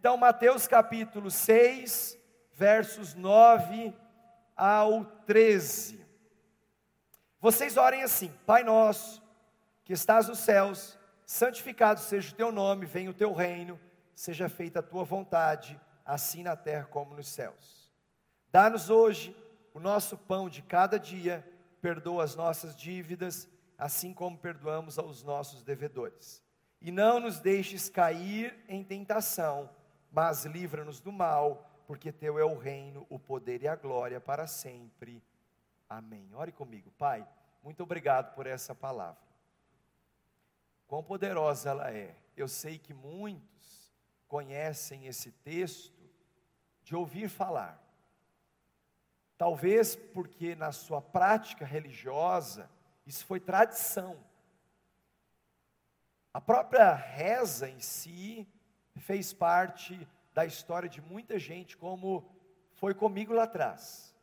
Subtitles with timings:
[0.00, 2.18] Então, Mateus capítulo 6,
[2.54, 3.94] versos 9
[4.56, 6.02] ao 13.
[7.38, 9.22] Vocês orem assim: Pai nosso,
[9.84, 13.78] que estás nos céus, santificado seja o teu nome, venha o teu reino,
[14.14, 17.92] seja feita a tua vontade, assim na terra como nos céus.
[18.50, 19.36] Dá-nos hoje
[19.74, 21.46] o nosso pão de cada dia,
[21.82, 23.46] perdoa as nossas dívidas,
[23.76, 26.42] assim como perdoamos aos nossos devedores.
[26.80, 29.68] E não nos deixes cair em tentação,
[30.10, 34.46] mas livra-nos do mal, porque teu é o reino, o poder e a glória para
[34.46, 35.22] sempre.
[35.88, 36.34] Amém.
[36.34, 37.26] Ore comigo, Pai.
[37.62, 39.20] Muito obrigado por essa palavra.
[40.86, 42.16] Quão poderosa ela é.
[42.36, 43.92] Eu sei que muitos
[44.26, 46.00] conhecem esse texto
[46.82, 47.80] de ouvir falar
[49.40, 52.70] Talvez porque na sua prática religiosa,
[53.06, 54.22] isso foi tradição.
[56.30, 58.46] A própria reza em si
[58.98, 62.28] fez parte da história de muita gente, como
[62.74, 64.14] foi comigo lá atrás.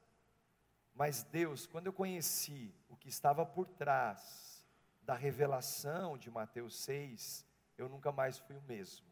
[0.94, 4.66] Mas Deus, quando eu conheci o que estava por trás
[5.02, 7.46] da revelação de Mateus 6,
[7.78, 9.06] eu nunca mais fui o mesmo.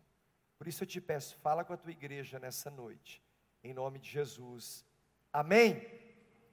[0.58, 3.22] Por isso eu te peço, fala com a tua igreja nessa noite,
[3.64, 4.84] em nome de Jesus.
[5.32, 5.86] Amém?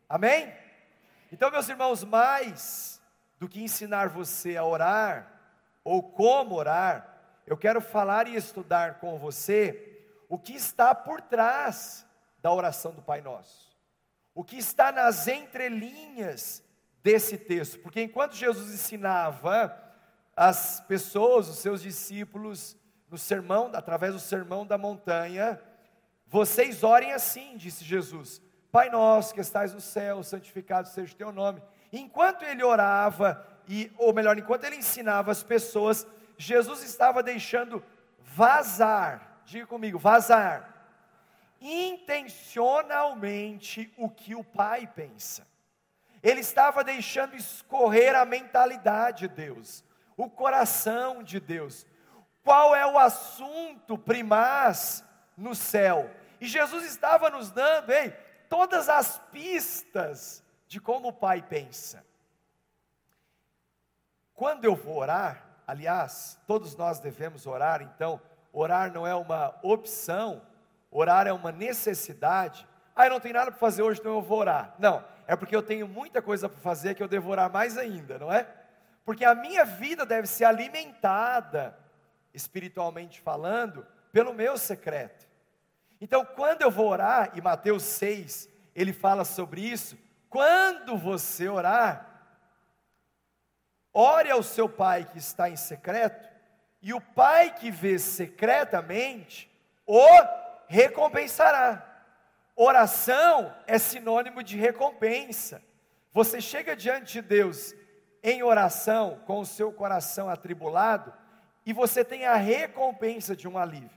[0.09, 0.53] Amém?
[1.31, 3.01] Então, meus irmãos, mais
[3.39, 5.41] do que ensinar você a orar,
[5.83, 7.12] ou como orar,
[7.47, 12.07] eu quero falar e estudar com você o que está por trás
[12.41, 13.77] da oração do Pai Nosso,
[14.35, 16.63] o que está nas entrelinhas
[17.03, 19.77] desse texto, porque enquanto Jesus ensinava
[20.37, 22.77] as pessoas, os seus discípulos,
[23.11, 25.61] no sermão, através do sermão da montanha,
[26.27, 31.31] vocês orem assim, disse Jesus: Pai nosso que estás no céu, santificado seja o teu
[31.31, 31.63] nome.
[31.93, 36.07] Enquanto ele orava, e, ou melhor, enquanto ele ensinava as pessoas,
[36.43, 37.83] Jesus estava deixando
[38.19, 40.69] vazar, diga comigo, vazar,
[41.61, 45.47] intencionalmente o que o Pai pensa.
[46.23, 49.85] Ele estava deixando escorrer a mentalidade de Deus,
[50.17, 51.87] o coração de Deus.
[52.43, 55.05] Qual é o assunto primaz
[55.37, 56.11] no céu?
[56.41, 58.11] E Jesus estava nos dando, ei,
[58.49, 62.05] todas as pistas de como o Pai pensa.
[64.35, 68.21] Quando eu vou orar, aliás, todos nós devemos orar, então,
[68.53, 70.43] orar não é uma opção,
[70.91, 72.67] orar é uma necessidade.
[72.95, 74.75] Ah, eu não tenho nada para fazer hoje, então eu vou orar.
[74.79, 78.19] Não, é porque eu tenho muita coisa para fazer que eu devo orar mais ainda,
[78.19, 78.47] não é?
[79.05, 81.77] Porque a minha vida deve ser alimentada,
[82.35, 85.27] espiritualmente falando, pelo meu secreto.
[86.01, 89.97] Então, quando eu vou orar, e Mateus 6, ele fala sobre isso,
[90.29, 92.12] quando você orar,
[93.93, 96.29] ore ao seu pai que está em secreto,
[96.81, 99.51] e o pai que vê secretamente
[99.87, 100.07] o
[100.67, 101.89] recompensará.
[102.57, 105.63] Oração é sinônimo de recompensa.
[106.13, 107.75] Você chega diante de Deus
[108.23, 111.13] em oração, com o seu coração atribulado,
[111.65, 113.91] e você tem a recompensa de um alívio.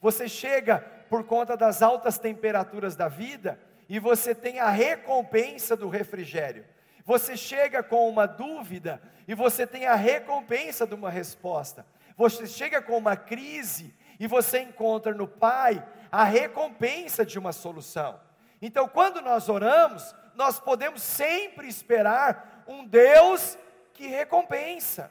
[0.00, 3.58] Você chega por conta das altas temperaturas da vida,
[3.88, 6.64] e você tem a recompensa do refrigério.
[7.08, 11.86] Você chega com uma dúvida e você tem a recompensa de uma resposta.
[12.14, 15.82] Você chega com uma crise e você encontra no Pai
[16.12, 18.20] a recompensa de uma solução.
[18.60, 23.56] Então, quando nós oramos, nós podemos sempre esperar um Deus
[23.94, 25.10] que recompensa.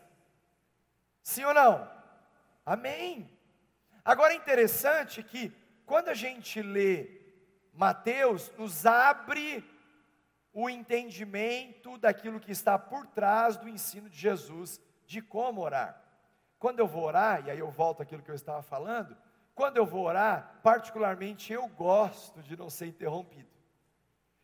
[1.23, 1.91] Sim ou não?
[2.63, 3.27] Amém.
[4.05, 5.51] Agora é interessante que
[5.83, 7.09] quando a gente lê
[7.73, 9.67] Mateus, nos abre
[10.59, 16.01] o entendimento daquilo que está por trás do ensino de Jesus de como orar.
[16.57, 19.15] Quando eu vou orar, e aí eu volto àquilo que eu estava falando,
[19.53, 23.47] quando eu vou orar, particularmente eu gosto de não ser interrompido.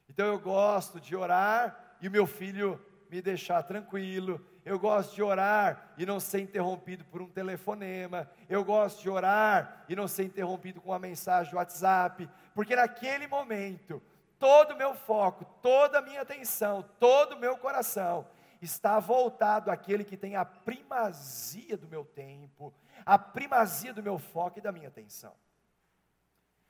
[0.08, 2.80] Então eu gosto de orar e meu filho
[3.10, 8.64] me deixar tranquilo, eu gosto de orar e não ser interrompido por um telefonema, eu
[8.64, 14.00] gosto de orar e não ser interrompido com uma mensagem do WhatsApp, porque naquele momento,
[14.44, 18.28] todo o meu foco, toda a minha atenção, todo o meu coração
[18.62, 22.74] está voltado àquele que tem a primazia do meu tempo,
[23.06, 25.34] a primazia do meu foco e da minha atenção.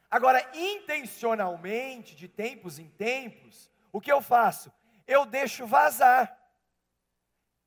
[0.07, 4.71] Agora, intencionalmente, de tempos em tempos, o que eu faço?
[5.07, 6.37] Eu deixo vazar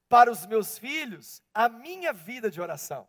[0.08, 3.08] para os meus filhos a minha vida de oração.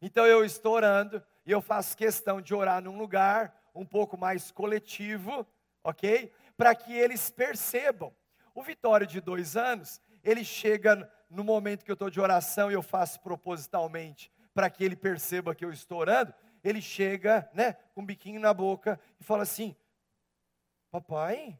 [0.00, 4.52] Então eu estou orando e eu faço questão de orar num lugar um pouco mais
[4.52, 5.44] coletivo,
[5.82, 6.32] ok?
[6.56, 8.14] Para que eles percebam.
[8.54, 12.74] O Vitório de dois anos, ele chega no momento que eu estou de oração e
[12.74, 16.34] eu faço propositalmente para que ele perceba que eu estou orando.
[16.64, 19.76] ele chega, né, com um biquinho na boca e fala assim:
[20.90, 21.58] Papai,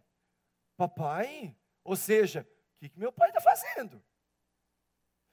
[0.76, 4.02] papai, ou seja, o que, que meu pai está fazendo?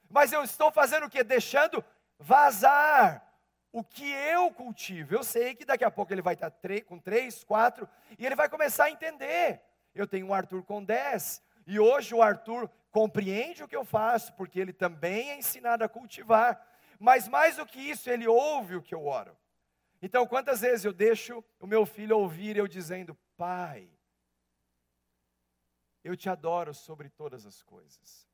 [0.08, 1.24] Mas eu estou fazendo o que?
[1.24, 1.84] Deixando
[2.18, 3.35] vazar
[3.76, 5.14] o que eu cultivo.
[5.14, 6.50] Eu sei que daqui a pouco ele vai estar
[6.86, 7.86] com três, quatro,
[8.18, 9.60] e ele vai começar a entender.
[9.94, 14.32] Eu tenho um Arthur com dez, e hoje o Arthur compreende o que eu faço,
[14.32, 16.58] porque ele também é ensinado a cultivar.
[16.98, 19.36] Mas mais do que isso, ele ouve o que eu oro.
[20.00, 23.90] Então, quantas vezes eu deixo o meu filho ouvir eu dizendo: Pai,
[26.02, 28.26] eu te adoro sobre todas as coisas.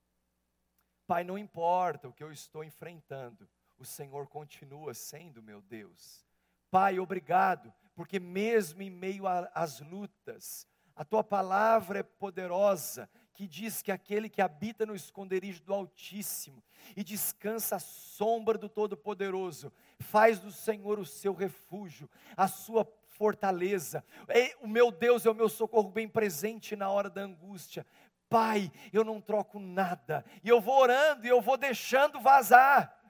[1.04, 3.48] Pai, não importa o que eu estou enfrentando,
[3.82, 6.24] o Senhor continua sendo meu Deus.
[6.70, 13.82] Pai, obrigado, porque mesmo em meio às lutas, a tua palavra é poderosa, que diz
[13.82, 16.62] que aquele que habita no esconderijo do Altíssimo
[16.96, 22.84] e descansa à sombra do Todo-Poderoso, faz do Senhor o seu refúgio, a sua
[23.18, 24.04] fortaleza.
[24.60, 27.84] O meu Deus é o meu socorro bem presente na hora da angústia.
[28.28, 30.24] Pai, eu não troco nada.
[30.44, 33.01] E eu vou orando e eu vou deixando vazar.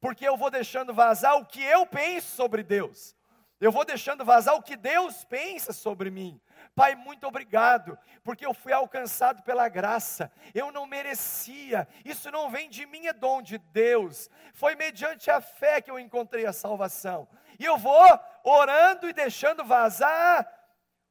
[0.00, 3.16] Porque eu vou deixando vazar o que eu penso sobre Deus.
[3.60, 6.40] Eu vou deixando vazar o que Deus pensa sobre mim.
[6.74, 12.70] Pai, muito obrigado, porque eu fui alcançado pela graça, eu não merecia, isso não vem
[12.70, 17.28] de mim, é dom de Deus, foi mediante a fé que eu encontrei a salvação,
[17.58, 18.06] e eu vou
[18.44, 20.48] orando e deixando vazar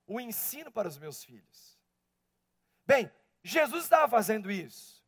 [0.06, 1.78] o ensino para os meus filhos.
[2.86, 3.12] Bem,
[3.44, 5.04] Jesus estava fazendo isso,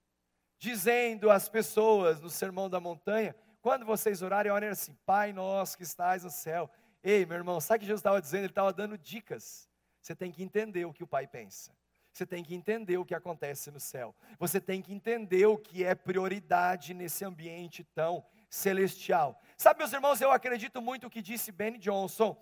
[0.57, 5.83] dizendo às pessoas no Sermão da Montanha: quando vocês orarem, orem assim, Pai nosso que
[5.83, 6.69] estás no céu.
[7.03, 8.41] Ei, meu irmão, sabe o que Jesus estava dizendo?
[8.41, 9.67] Ele estava dando dicas.
[10.01, 11.75] Você tem que entender o que o Pai pensa.
[12.11, 14.15] Você tem que entender o que acontece no céu.
[14.37, 19.39] Você tem que entender o que é prioridade nesse ambiente tão celestial.
[19.57, 22.35] Sabe, meus irmãos, eu acredito muito o que disse Benny Johnson.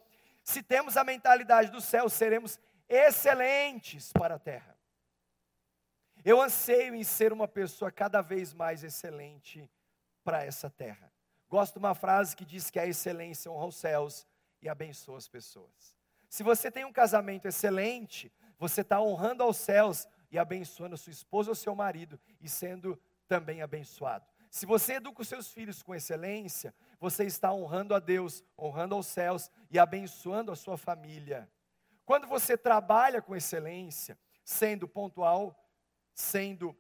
[0.44, 4.78] Se temos a mentalidade do céu, seremos excelentes para a terra.
[6.24, 9.70] Eu anseio em ser uma pessoa cada vez mais excelente
[10.28, 11.10] para essa terra.
[11.48, 14.28] Gosto de uma frase que diz que a excelência honra os céus
[14.62, 15.96] e abençoa as pessoas.
[16.28, 18.30] Se você tem um casamento excelente,
[18.60, 23.62] você está honrando aos céus e abençoando sua esposa ou seu marido e sendo também
[23.62, 24.26] abençoado.
[24.52, 29.08] Se você educa os seus filhos com excelência, você está honrando a Deus, honrando aos
[29.08, 31.50] céus e abençoando a sua família.
[32.06, 35.58] Quando você trabalha com excelência, sendo pontual,
[36.14, 36.78] sendo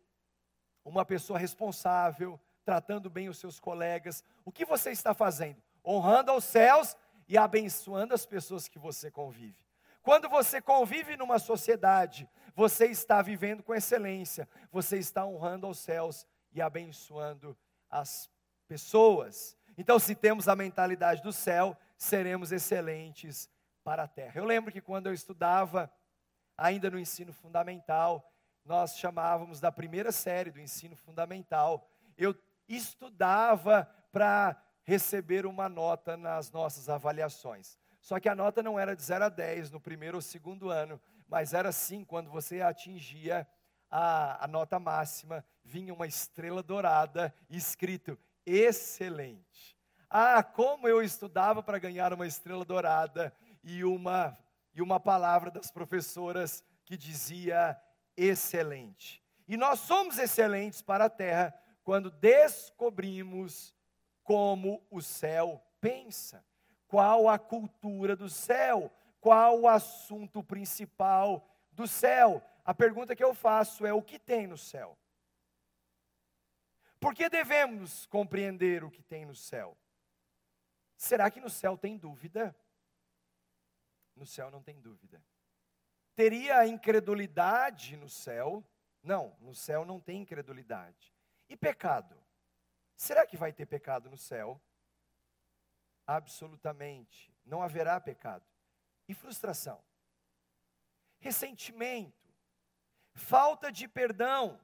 [0.83, 5.63] uma pessoa responsável, tratando bem os seus colegas, o que você está fazendo?
[5.85, 9.55] Honrando aos céus e abençoando as pessoas que você convive.
[10.01, 16.27] Quando você convive numa sociedade, você está vivendo com excelência, você está honrando aos céus
[16.51, 17.57] e abençoando
[17.89, 18.29] as
[18.67, 19.55] pessoas.
[19.77, 23.49] Então, se temos a mentalidade do céu, seremos excelentes
[23.81, 24.33] para a terra.
[24.35, 25.89] Eu lembro que quando eu estudava,
[26.57, 28.29] ainda no ensino fundamental,
[28.65, 32.35] nós chamávamos da primeira série do ensino fundamental, eu
[32.67, 37.77] estudava para receber uma nota nas nossas avaliações.
[37.99, 40.99] Só que a nota não era de 0 a 10 no primeiro ou segundo ano,
[41.27, 43.45] mas era sim quando você atingia
[43.89, 49.77] a, a nota máxima, vinha uma estrela dourada escrito excelente.
[50.09, 54.37] Ah, como eu estudava para ganhar uma estrela dourada e uma,
[54.73, 57.77] e uma palavra das professoras que dizia
[58.15, 59.21] excelente.
[59.47, 61.53] E nós somos excelentes para a terra
[61.87, 63.73] quando descobrimos
[64.21, 66.45] como o céu pensa,
[66.85, 68.91] qual a cultura do céu,
[69.21, 72.43] qual o assunto principal do céu.
[72.65, 74.97] A pergunta que eu faço é: o que tem no céu?
[76.99, 79.77] Por que devemos compreender o que tem no céu?
[80.97, 82.53] Será que no céu tem dúvida?
[84.13, 85.23] No céu não tem dúvida.
[86.13, 88.61] Teria incredulidade no céu?
[89.01, 91.15] Não, no céu não tem incredulidade.
[91.49, 92.15] E pecado?
[92.95, 94.61] Será que vai ter pecado no céu?
[96.05, 98.45] Absolutamente, não haverá pecado.
[99.07, 99.81] E frustração?
[101.19, 102.27] Ressentimento?
[103.13, 104.59] Falta de perdão?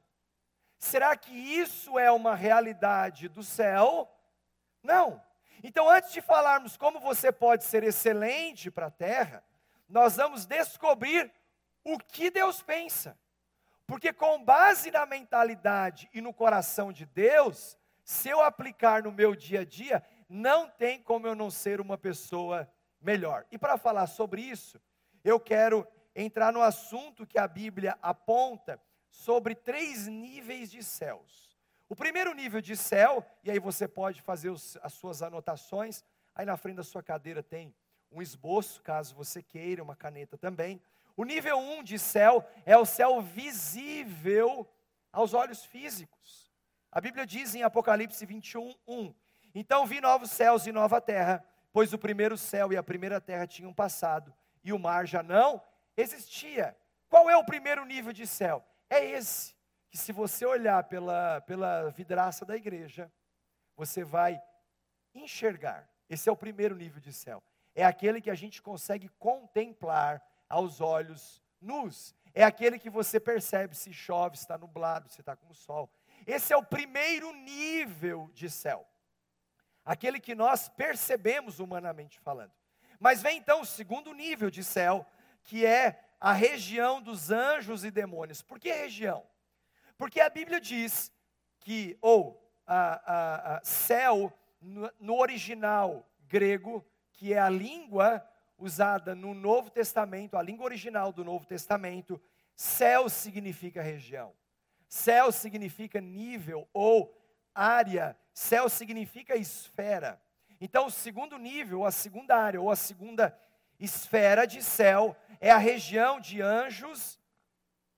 [0.78, 4.10] Será que isso é uma realidade do céu?
[4.82, 5.24] Não.
[5.63, 9.44] Então, antes de falarmos como você pode ser excelente para a terra,
[9.88, 11.34] nós vamos descobrir
[11.84, 13.18] o que Deus pensa.
[13.86, 19.36] Porque, com base na mentalidade e no coração de Deus, se eu aplicar no meu
[19.36, 22.70] dia a dia, não tem como eu não ser uma pessoa
[23.02, 23.46] melhor.
[23.52, 24.82] E para falar sobre isso,
[25.24, 31.58] eu quero entrar no assunto que a Bíblia aponta sobre três níveis de céus.
[31.90, 36.04] O primeiro nível de céu, e aí você pode fazer os, as suas anotações,
[36.36, 37.74] Aí na frente da sua cadeira tem
[38.12, 40.82] um esboço, caso você queira, uma caneta também.
[41.15, 44.67] O nível 1 um de céu é o céu visível
[45.12, 46.51] aos olhos físicos.
[46.91, 49.13] A Bíblia diz em Apocalipse 21, 1:
[49.53, 53.46] Então vi novos céus e nova terra, pois o primeiro céu e a primeira terra
[53.46, 55.62] tinham passado, e o mar já não
[55.96, 56.75] existia.
[57.08, 58.65] Qual é o primeiro nível de céu?
[58.89, 59.55] É esse,
[59.89, 63.12] que se você olhar pela, pela vidraça da igreja,
[63.75, 64.41] você vai
[65.13, 65.88] enxergar.
[66.10, 67.43] Esse é o primeiro nível de céu.
[67.75, 72.16] É aquele que a gente consegue contemplar aos olhos nus.
[72.34, 75.92] É aquele que você percebe se chove, se está nublado, se está com sol.
[76.26, 78.88] Esse é o primeiro nível de céu.
[79.86, 82.54] Aquele que nós percebemos humanamente falando.
[83.00, 85.06] Mas vem então o segundo nível de céu,
[85.44, 88.42] que é a região dos anjos e demônios.
[88.42, 89.26] Por que região?
[89.98, 91.12] Porque a Bíblia diz
[91.60, 94.32] que, ou a, a, a céu,
[94.62, 98.26] no, no original grego, que é a língua
[98.58, 102.22] usada no Novo Testamento, a língua original do Novo Testamento,
[102.56, 104.34] céu significa região.
[104.88, 107.18] Céu significa nível ou
[107.54, 108.18] área.
[108.34, 110.22] Céu significa esfera.
[110.62, 113.38] Então, o segundo nível, a segunda área ou a segunda
[113.80, 117.20] esfera de céu é a região de anjos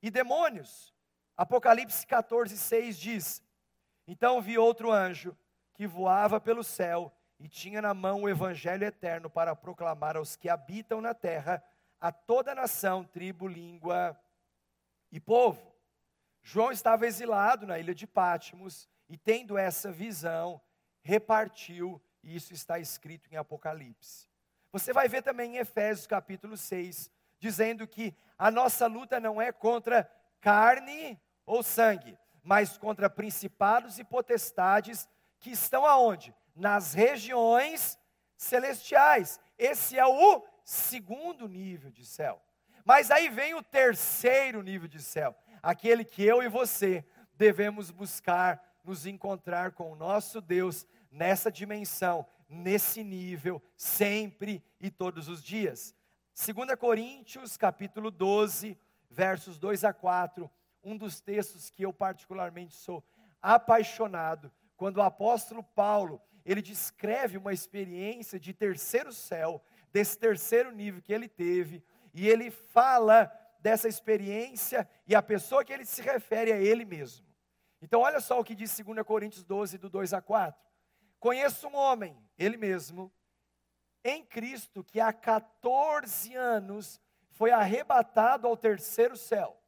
[0.02, 0.94] e demônios.
[1.38, 3.44] Apocalipse 14, 6 diz:
[4.08, 5.38] Então vi outro anjo
[5.74, 10.50] que voava pelo céu e tinha na mão o evangelho eterno para proclamar aos que
[10.50, 11.64] habitam na terra,
[12.00, 14.20] a toda nação, tribo, língua
[15.12, 15.74] e povo.
[16.42, 20.62] João estava exilado na ilha de Pátimos e, tendo essa visão,
[21.02, 24.28] repartiu, e isso está escrito em Apocalipse.
[24.72, 29.52] Você vai ver também em Efésios capítulo 6, dizendo que a nossa luta não é
[29.52, 30.10] contra
[30.42, 35.08] carne ou sangue, mas contra principados e potestades
[35.40, 36.34] que estão aonde?
[36.56, 38.00] Nas regiões
[38.38, 39.40] celestiais.
[39.58, 42.42] Esse é o segundo nível de céu.
[42.84, 48.64] Mas aí vem o terceiro nível de céu, aquele que eu e você devemos buscar
[48.84, 55.96] nos encontrar com o nosso Deus nessa dimensão, nesse nível, sempre e todos os dias.
[56.36, 58.78] 2 Coríntios, capítulo 12,
[59.10, 60.50] versos 2 a 4,
[60.84, 63.04] um dos textos que eu particularmente sou
[63.42, 71.02] apaixonado, quando o apóstolo Paulo, ele descreve uma experiência de terceiro céu, desse terceiro nível
[71.02, 71.84] que ele teve,
[72.14, 77.26] e ele fala dessa experiência e a pessoa que ele se refere é ele mesmo.
[77.82, 80.60] Então, olha só o que diz 2 Coríntios 12, do 2 a 4.
[81.20, 83.12] Conheço um homem, ele mesmo,
[84.04, 89.60] em Cristo, que há 14 anos foi arrebatado ao terceiro céu.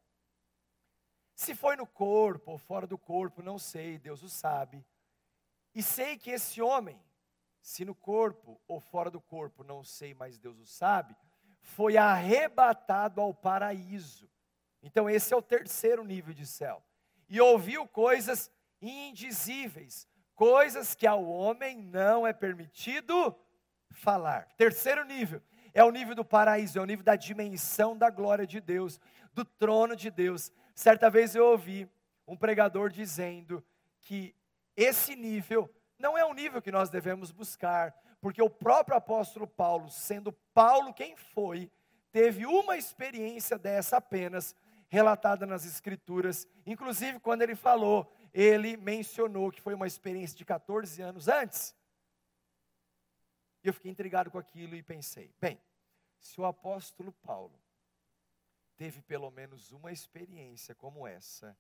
[1.34, 4.86] Se foi no corpo ou fora do corpo, não sei, Deus o sabe.
[5.78, 7.00] E sei que esse homem,
[7.62, 11.16] se no corpo ou fora do corpo, não sei, mas Deus o sabe,
[11.62, 14.28] foi arrebatado ao paraíso.
[14.82, 16.84] Então, esse é o terceiro nível de céu.
[17.30, 18.50] E ouviu coisas
[18.82, 23.40] indizíveis, coisas que ao homem não é permitido
[23.92, 24.48] falar.
[24.58, 25.44] Terceiro nível
[25.76, 29.00] é o nível do paraíso, é o nível da dimensão da glória de Deus,
[29.32, 30.52] do trono de Deus.
[30.74, 31.88] Certa vez eu ouvi
[32.26, 33.64] um pregador dizendo
[34.02, 34.36] que
[34.78, 37.92] esse nível não é o nível que nós devemos buscar,
[38.22, 41.72] porque o próprio apóstolo Paulo, sendo Paulo quem foi,
[42.12, 44.56] teve uma experiência dessa apenas,
[44.88, 46.48] relatada nas Escrituras.
[46.66, 51.76] Inclusive, quando ele falou, ele mencionou que foi uma experiência de 14 anos antes.
[53.64, 55.60] E eu fiquei intrigado com aquilo e pensei: bem,
[56.20, 57.60] se o apóstolo Paulo
[58.76, 61.58] teve pelo menos uma experiência como essa,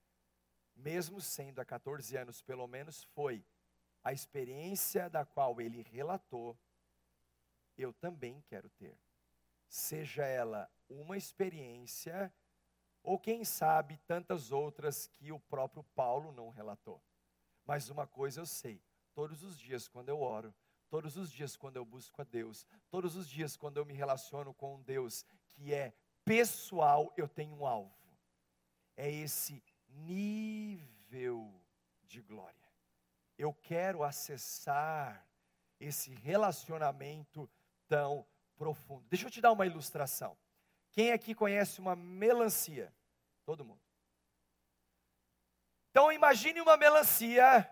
[0.77, 3.43] mesmo sendo há 14 anos, pelo menos foi
[4.03, 6.57] a experiência da qual ele relatou,
[7.77, 8.97] eu também quero ter.
[9.67, 12.33] Seja ela uma experiência,
[13.03, 17.01] ou quem sabe tantas outras que o próprio Paulo não relatou.
[17.65, 18.81] Mas uma coisa eu sei:
[19.13, 20.55] todos os dias quando eu oro,
[20.89, 24.53] todos os dias quando eu busco a Deus, todos os dias quando eu me relaciono
[24.53, 25.93] com Deus, que é
[26.23, 27.93] pessoal, eu tenho um alvo.
[28.95, 29.61] É esse
[30.05, 31.51] nível
[32.05, 32.55] de glória.
[33.37, 35.27] Eu quero acessar
[35.79, 37.49] esse relacionamento
[37.87, 38.25] tão
[38.55, 39.05] profundo.
[39.09, 40.37] Deixa eu te dar uma ilustração.
[40.91, 42.93] Quem aqui conhece uma melancia?
[43.45, 43.81] Todo mundo.
[45.91, 47.71] Então imagine uma melancia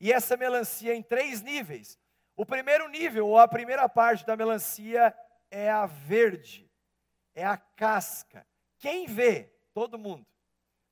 [0.00, 1.98] e essa melancia em três níveis.
[2.36, 5.14] O primeiro nível, ou a primeira parte da melancia,
[5.50, 6.70] é a verde,
[7.34, 8.46] é a casca.
[8.78, 9.52] Quem vê?
[9.72, 10.26] Todo mundo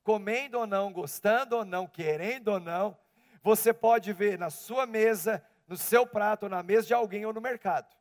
[0.07, 2.97] comendo ou não, gostando ou não, querendo ou não,
[3.43, 7.33] você pode ver na sua mesa, no seu prato ou na mesa de alguém ou
[7.33, 7.93] no mercado.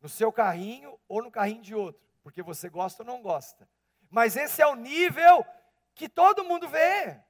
[0.00, 3.68] No seu carrinho ou no carrinho de outro, porque você gosta ou não gosta.
[4.10, 5.46] Mas esse é o nível
[5.94, 7.20] que todo mundo vê.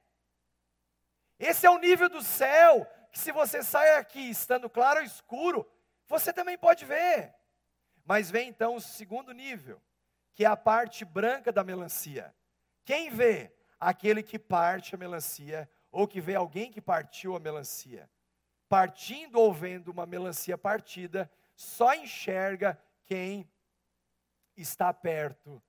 [1.37, 5.71] Esse é o nível do céu, que se você sai aqui estando claro ou escuro,
[6.07, 7.31] você também pode ver.
[8.03, 9.79] Mas vem então o segundo nível,
[10.33, 12.33] que é a parte branca da melancia.
[12.83, 13.51] Quem vê?
[13.79, 18.09] Aquele que parte a melancia, ou que vê alguém que partiu a melancia.
[18.69, 23.49] Partindo ou vendo uma melancia partida, só enxerga quem
[24.55, 25.61] está perto.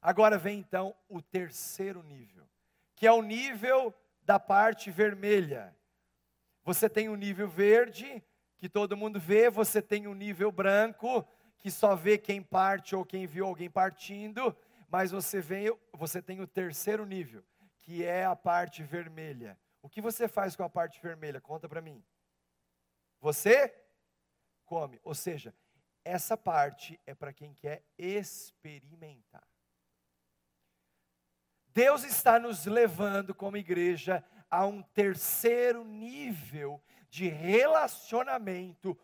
[0.00, 2.48] Agora vem então o terceiro nível,
[2.94, 5.76] que é o nível da parte vermelha.
[6.64, 8.22] Você tem o um nível verde,
[8.56, 11.26] que todo mundo vê, você tem o um nível branco,
[11.58, 14.56] que só vê quem parte ou quem viu alguém partindo,
[14.88, 17.44] mas você, vem, você tem o terceiro nível,
[17.78, 19.58] que é a parte vermelha.
[19.82, 21.40] O que você faz com a parte vermelha?
[21.40, 22.04] Conta para mim.
[23.20, 23.74] Você
[24.64, 25.00] come.
[25.02, 25.54] Ou seja,
[26.04, 29.46] essa parte é para quem quer experimentar.
[31.68, 38.98] Deus está nos levando como igreja a um terceiro nível de relacionamento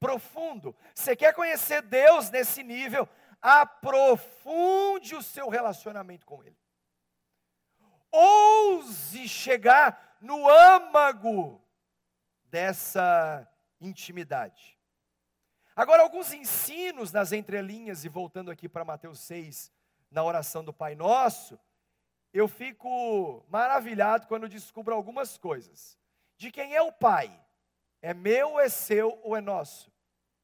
[0.00, 0.74] profundo.
[0.94, 3.08] Você quer conhecer Deus nesse nível?
[3.40, 6.58] Aprofunde o seu relacionamento com Ele.
[8.12, 11.62] Ouse chegar no âmago
[12.44, 13.48] dessa
[13.80, 14.78] intimidade.
[15.74, 19.72] Agora, alguns ensinos nas entrelinhas, e voltando aqui para Mateus 6,
[20.10, 21.58] na oração do Pai Nosso,
[22.32, 25.98] eu fico maravilhado quando descubro algumas coisas.
[26.36, 27.32] De quem é o Pai?
[28.02, 29.92] É meu, é seu ou é nosso?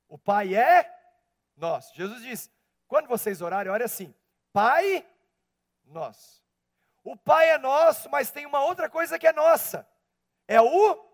[0.08, 0.90] O Pai é
[1.56, 1.94] nosso.
[1.94, 2.50] Jesus diz:
[2.88, 4.14] quando vocês orarem, ore assim:
[4.52, 5.06] Pai
[5.84, 6.44] nosso.
[7.04, 9.88] O Pai é nosso, mas tem uma outra coisa que é nossa.
[10.48, 11.04] É o,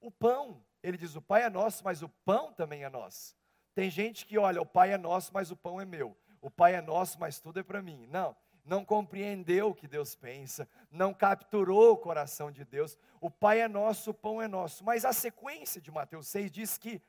[0.00, 0.62] o pão.
[0.82, 3.36] Ele diz: o Pai é nosso, mas o pão também é nosso.
[3.74, 6.16] Tem gente que olha, o Pai é nosso, mas o pão é meu.
[6.40, 8.06] O Pai é nosso, mas tudo é para mim.
[8.08, 8.36] Não
[8.68, 12.96] não compreendeu o que Deus pensa, não capturou o coração de Deus.
[13.20, 14.84] O Pai é nosso, o pão é nosso.
[14.84, 17.00] Mas a sequência de Mateus 6 diz que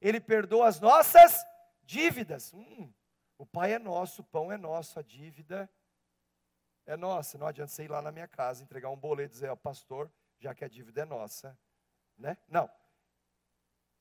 [0.00, 1.44] Ele perdoa as nossas
[1.82, 2.54] dívidas.
[2.54, 2.90] Hum,
[3.38, 5.70] o Pai é nosso, o pão é nosso, a dívida
[6.84, 7.38] é nossa.
[7.38, 10.12] Não adianta você ir lá na minha casa, entregar um boleto e dizer, ó, pastor,
[10.40, 11.56] já que a dívida é nossa.
[12.16, 12.36] Né?
[12.48, 12.68] Não.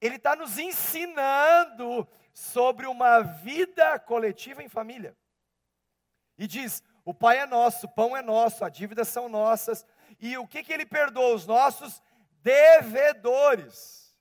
[0.01, 5.15] Ele está nos ensinando sobre uma vida coletiva em família.
[6.37, 9.85] E diz: o Pai é nosso, o pão é nosso, as dívidas são nossas.
[10.19, 11.35] E o que, que ele perdoa?
[11.35, 12.01] Os nossos
[12.41, 14.15] devedores.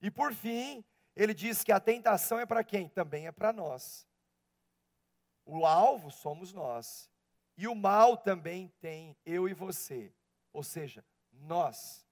[0.00, 0.84] E por fim,
[1.16, 2.90] ele diz que a tentação é para quem?
[2.90, 4.06] Também é para nós.
[5.46, 7.10] O alvo somos nós.
[7.56, 10.14] E o mal também tem eu e você.
[10.52, 11.02] Ou seja,
[11.32, 12.06] nós,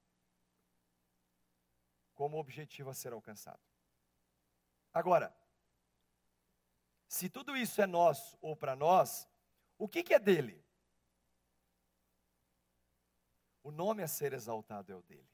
[2.14, 3.61] como objetivo a ser alcançado.
[4.93, 5.37] Agora,
[7.07, 9.29] se tudo isso é nosso ou para nós,
[9.77, 10.64] o que, que é dele?
[13.62, 15.34] O nome a ser exaltado é o dele.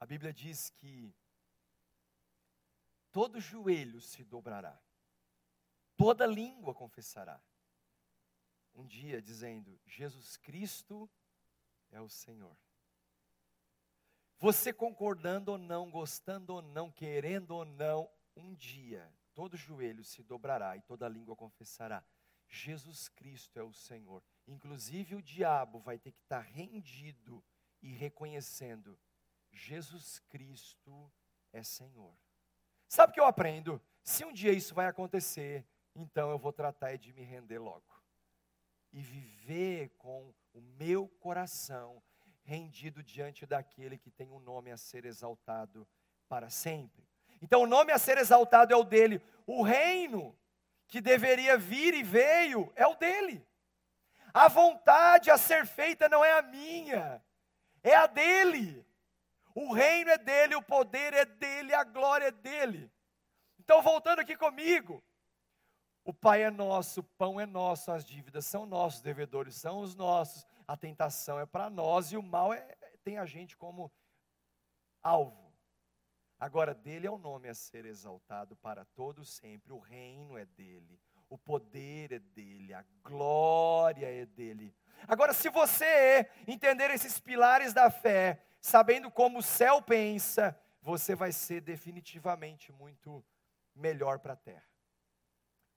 [0.00, 1.14] A Bíblia diz que
[3.10, 4.80] todo joelho se dobrará,
[5.96, 7.42] toda língua confessará.
[8.74, 11.10] Um dia dizendo: Jesus Cristo
[11.90, 12.56] é o Senhor.
[14.38, 20.20] Você concordando ou não, gostando ou não, querendo ou não, um dia todo joelho se
[20.20, 22.04] dobrará e toda língua confessará:
[22.48, 24.20] Jesus Cristo é o Senhor.
[24.48, 27.44] Inclusive o diabo vai ter que estar rendido
[27.80, 28.98] e reconhecendo:
[29.52, 31.10] Jesus Cristo
[31.52, 32.14] é Senhor.
[32.88, 33.80] Sabe o que eu aprendo?
[34.02, 37.84] Se um dia isso vai acontecer, então eu vou tratar de me render logo.
[38.92, 42.02] E viver com o meu coração
[42.42, 45.86] rendido diante daquele que tem um nome a ser exaltado
[46.26, 47.06] para sempre.
[47.42, 49.20] Então o nome a ser exaltado é o dele.
[49.46, 50.36] O reino
[50.86, 53.46] que deveria vir e veio é o dele.
[54.32, 57.22] A vontade a ser feita não é a minha,
[57.82, 58.87] é a dele.
[59.60, 62.88] O reino é dele, o poder é dele, a glória é dele.
[63.58, 65.02] Então, voltando aqui comigo,
[66.04, 69.80] o Pai é nosso, o pão é nosso, as dívidas são nossos, os devedores são
[69.80, 72.60] os nossos, a tentação é para nós e o mal é,
[73.02, 73.90] tem a gente como
[75.02, 75.52] alvo.
[76.38, 81.00] Agora, dele é o nome a ser exaltado para todo sempre, o reino é dele,
[81.28, 84.72] o poder é dele, a glória é dele.
[85.08, 91.32] Agora, se você entender esses pilares da fé, sabendo como o céu pensa, você vai
[91.32, 93.24] ser definitivamente muito
[93.74, 94.68] melhor para a terra.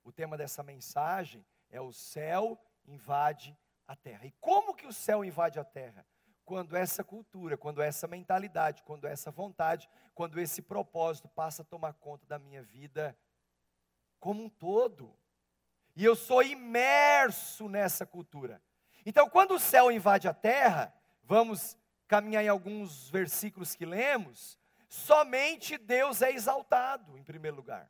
[0.03, 4.25] O tema dessa mensagem é o céu invade a terra.
[4.25, 6.05] E como que o céu invade a terra?
[6.43, 11.93] quando essa cultura, quando essa mentalidade, quando essa vontade, quando esse propósito passa a tomar
[11.93, 13.17] conta da minha vida
[14.19, 15.17] como um todo.
[15.95, 18.61] E eu sou imerso nessa cultura.
[19.05, 21.77] Então, quando o céu invade a terra, vamos
[22.11, 27.89] caminhar em alguns versículos que lemos, somente Deus é exaltado em primeiro lugar.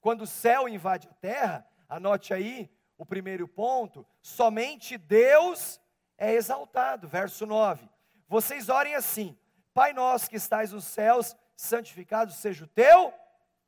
[0.00, 5.80] Quando o céu invade a terra, anote aí o primeiro ponto, somente Deus
[6.18, 7.06] é exaltado.
[7.06, 7.88] Verso 9.
[8.26, 9.38] Vocês orem assim:
[9.72, 13.14] Pai nosso que estais nos céus, santificado seja o teu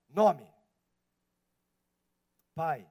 [0.09, 0.53] nome.
[2.57, 2.91] Pai,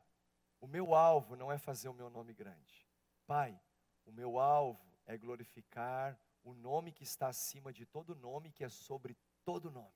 [0.61, 2.87] o meu alvo não é fazer o meu nome grande.
[3.27, 3.59] Pai,
[4.05, 8.69] o meu alvo é glorificar o nome que está acima de todo nome, que é
[8.69, 9.91] sobre todo nome.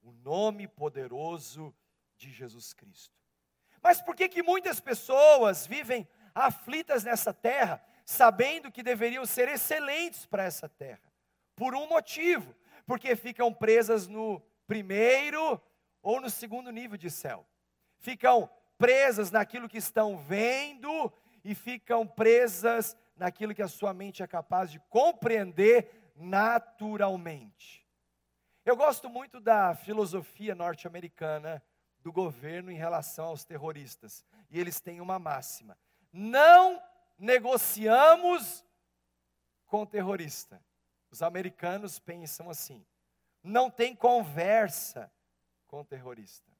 [0.00, 1.74] O nome poderoso
[2.16, 3.20] de Jesus Cristo.
[3.82, 10.24] Mas por que que muitas pessoas vivem aflitas nessa terra, sabendo que deveriam ser excelentes
[10.24, 11.12] para essa terra?
[11.56, 12.54] Por um motivo,
[12.86, 15.60] porque ficam presas no primeiro
[16.00, 17.44] ou no segundo nível de céu.
[17.98, 21.12] Ficam presas naquilo que estão vendo
[21.44, 27.86] e ficam presas naquilo que a sua mente é capaz de compreender naturalmente.
[28.64, 31.62] Eu gosto muito da filosofia norte-americana
[32.00, 34.24] do governo em relação aos terroristas.
[34.50, 35.78] E eles têm uma máxima:
[36.12, 36.82] não
[37.16, 38.64] negociamos
[39.66, 40.60] com terrorista.
[41.08, 42.84] Os americanos pensam assim:
[43.40, 45.12] não tem conversa
[45.68, 46.50] com terrorista.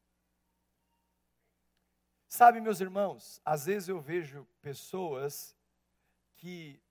[2.29, 5.57] Sabe, meus irmãos, às vezes eu vejo pessoas
[6.43, 6.83] que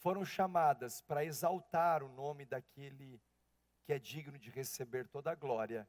[0.00, 3.22] foram chamadas para exaltar o nome daquele
[3.84, 5.88] que é digno de receber toda a glória,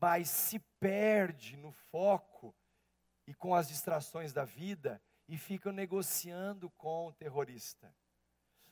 [0.00, 2.52] mas se perde no foco
[3.24, 7.94] e com as distrações da vida e ficam negociando com o terrorista.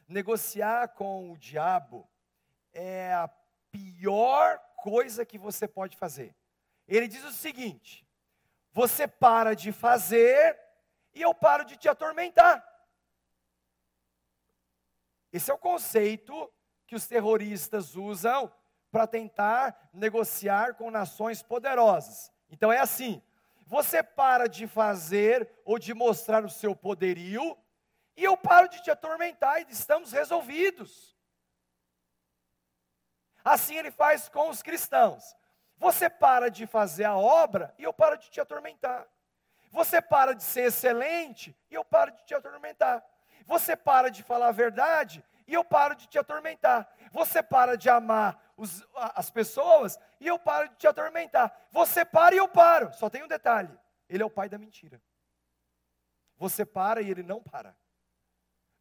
[0.09, 2.11] Negociar com o diabo
[2.73, 3.29] é a
[3.71, 6.35] pior coisa que você pode fazer.
[6.89, 8.05] Ele diz o seguinte:
[8.73, 10.59] você para de fazer
[11.15, 12.72] e eu paro de te atormentar.
[15.33, 16.53] Esse é o conceito
[16.87, 18.53] que os terroristas usam
[18.91, 22.31] para tentar negociar com nações poderosas.
[22.51, 23.23] Então é assim:
[23.67, 27.57] você para de fazer ou de mostrar o seu poderio,
[28.17, 31.17] e eu paro de te atormentar e estamos resolvidos.
[33.43, 35.35] Assim ele faz com os cristãos.
[35.79, 39.09] Você para de fazer a obra e eu paro de te atormentar.
[39.71, 43.03] Você para de ser excelente e eu paro de te atormentar.
[43.45, 46.93] Você para de falar a verdade e eu paro de te atormentar.
[47.11, 51.67] Você para de amar os, as pessoas e eu paro de te atormentar.
[51.71, 52.93] Você para e eu paro.
[52.95, 53.77] Só tem um detalhe:
[54.09, 55.03] ele é o pai da mentira.
[56.37, 57.77] Você para e ele não para.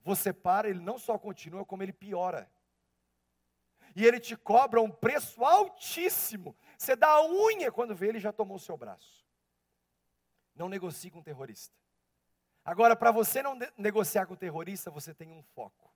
[0.04, 2.50] Você para, ele não só continua, como ele piora.
[3.96, 6.56] E ele te cobra um preço altíssimo.
[6.78, 9.26] Você dá a unha quando vê ele já tomou o seu braço.
[10.56, 11.76] Não negocie com um terrorista.
[12.64, 15.92] Agora, para você não negociar com o terrorista, você tem um foco.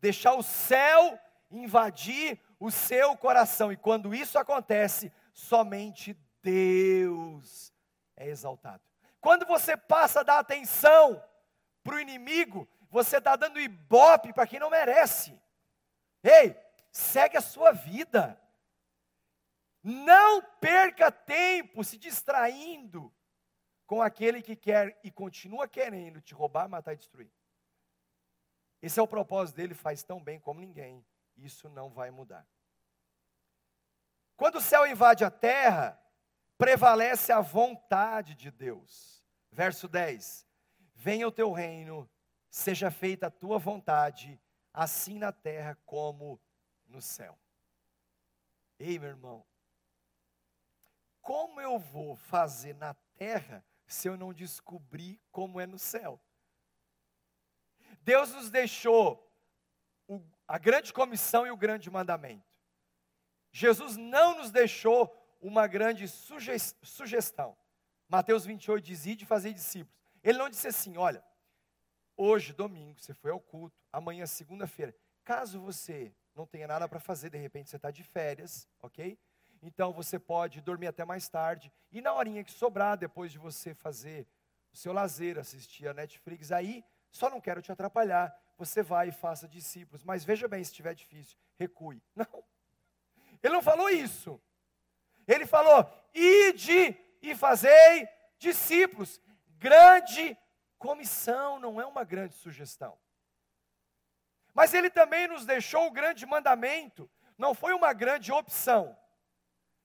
[0.00, 1.18] Deixar o céu
[1.50, 3.72] invadir o seu coração.
[3.72, 7.72] E quando isso acontece, somente Deus
[8.16, 8.82] é exaltado.
[9.20, 11.22] Quando você passa a dar atenção
[11.82, 15.40] para o inimigo, você está dando ibope para quem não merece.
[16.22, 16.56] Ei,
[16.90, 18.40] segue a sua vida.
[19.82, 23.12] Não perca tempo se distraindo
[23.88, 27.32] com aquele que quer e continua querendo te roubar, matar e destruir.
[28.82, 31.04] Esse é o propósito dele, faz tão bem como ninguém
[31.38, 32.46] isso não vai mudar.
[34.36, 35.98] Quando o céu invade a terra,
[36.58, 39.24] prevalece a vontade de Deus.
[39.50, 40.46] Verso 10:
[40.94, 42.08] Venha o teu reino,
[42.50, 44.38] seja feita a tua vontade,
[44.70, 46.38] assim na terra como
[46.86, 47.38] no céu.
[48.78, 49.46] Ei, meu irmão,
[51.22, 56.20] como eu vou fazer na terra se eu não descobrir como é no céu?
[58.02, 59.28] Deus nos deixou
[60.06, 62.46] o, a grande comissão e o grande mandamento.
[63.50, 67.56] Jesus não nos deixou uma grande sugestão.
[68.08, 69.98] Mateus 28 diz: Ide fazer discípulos.
[70.22, 71.24] Ele não disse assim: olha,
[72.16, 74.94] hoje, domingo, você foi ao culto, amanhã, segunda-feira.
[75.24, 79.18] Caso você não tenha nada para fazer, de repente você está de férias, ok?
[79.62, 81.72] Então você pode dormir até mais tarde.
[81.90, 84.26] E na horinha que sobrar, depois de você fazer
[84.72, 89.12] o seu lazer, assistir a Netflix, aí só não quero te atrapalhar você vai e
[89.12, 90.02] faça discípulos.
[90.02, 92.02] Mas veja bem, se estiver difícil, recue.
[92.14, 92.44] Não.
[93.40, 94.42] Ele não falou isso.
[95.26, 99.20] Ele falou: ide e fazei discípulos.
[99.58, 100.36] Grande
[100.76, 102.98] comissão, não é uma grande sugestão.
[104.52, 108.97] Mas ele também nos deixou o grande mandamento, não foi uma grande opção.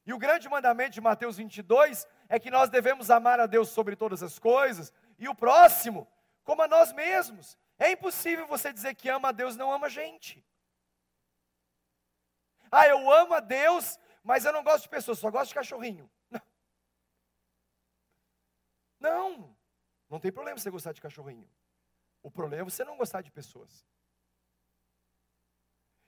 [0.05, 3.95] E o grande mandamento de Mateus 22 é que nós devemos amar a Deus sobre
[3.95, 6.07] todas as coisas e o próximo
[6.43, 7.57] como a nós mesmos.
[7.77, 10.45] É impossível você dizer que ama a Deus não ama a gente.
[12.71, 16.09] Ah, eu amo a Deus, mas eu não gosto de pessoas, só gosto de cachorrinho.
[16.29, 16.41] Não.
[18.99, 19.57] Não,
[20.09, 21.49] não tem problema você gostar de cachorrinho.
[22.21, 23.85] O problema é você não gostar de pessoas.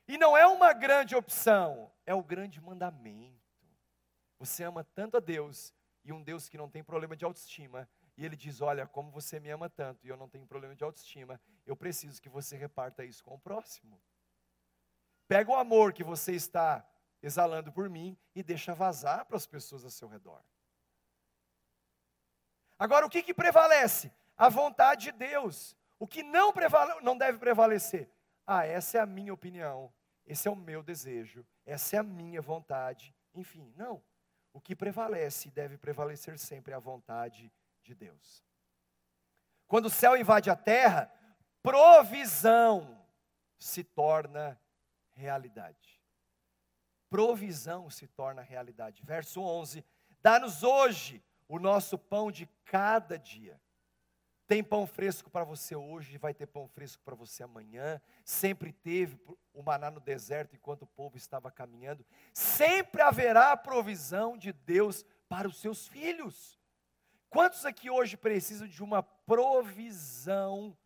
[0.07, 3.44] E não é uma grande opção, é o grande mandamento.
[4.39, 8.25] Você ama tanto a Deus, e um Deus que não tem problema de autoestima, e
[8.25, 11.39] ele diz: Olha, como você me ama tanto e eu não tenho problema de autoestima,
[11.65, 14.01] eu preciso que você reparta isso com o próximo.
[15.27, 16.87] Pega o amor que você está
[17.21, 20.41] exalando por mim e deixa vazar para as pessoas ao seu redor.
[22.77, 24.13] Agora, o que, que prevalece?
[24.37, 25.75] A vontade de Deus.
[25.97, 28.11] O que não, prevale, não deve prevalecer?
[28.45, 29.91] Ah, essa é a minha opinião,
[30.25, 33.15] esse é o meu desejo, essa é a minha vontade.
[33.33, 34.03] Enfim, não.
[34.55, 37.51] O que prevalece e deve prevalecer sempre é a vontade
[37.83, 38.41] de Deus.
[39.67, 41.11] Quando o céu invade a terra,
[41.61, 43.05] provisão
[43.59, 44.57] se torna
[45.11, 46.01] realidade.
[47.09, 49.03] Provisão se torna realidade.
[49.03, 49.83] Verso 11:
[50.21, 53.59] Dá-nos hoje o nosso pão de cada dia.
[54.47, 57.99] Tem pão fresco para você hoje, vai ter pão fresco para você amanhã.
[58.23, 59.19] Sempre teve
[59.51, 62.05] o maná no deserto enquanto o povo estava caminhando.
[62.31, 66.59] Sempre haverá provisão de Deus para os seus filhos.
[67.27, 70.77] Quantos aqui hoje precisam de uma provisão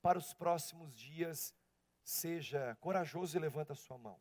[0.00, 1.54] para os próximos dias?
[2.02, 4.18] Seja corajoso e levanta a sua mão.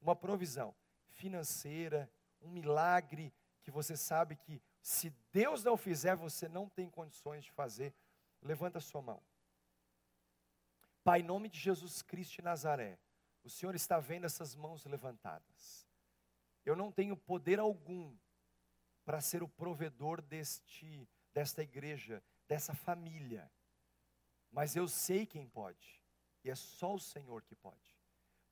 [0.00, 0.74] Uma provisão
[1.12, 2.10] financeira,
[2.42, 3.32] um milagre
[3.62, 7.92] que você sabe que se Deus não fizer, você não tem condições de fazer.
[8.40, 9.20] Levanta a sua mão.
[11.02, 12.96] Pai, em nome de Jesus Cristo de Nazaré,
[13.42, 15.88] o Senhor está vendo essas mãos levantadas.
[16.64, 18.16] Eu não tenho poder algum
[19.04, 23.50] para ser o provedor deste, desta igreja, dessa família.
[24.52, 26.00] Mas eu sei quem pode,
[26.44, 27.98] e é só o Senhor que pode.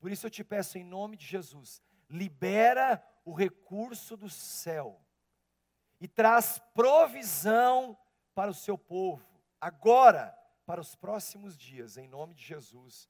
[0.01, 5.04] Por isso eu te peço em nome de Jesus, libera o recurso do céu
[6.05, 7.97] e traz provisão
[8.35, 9.27] para o seu povo,
[9.59, 13.09] agora, para os próximos dias, em nome de Jesus.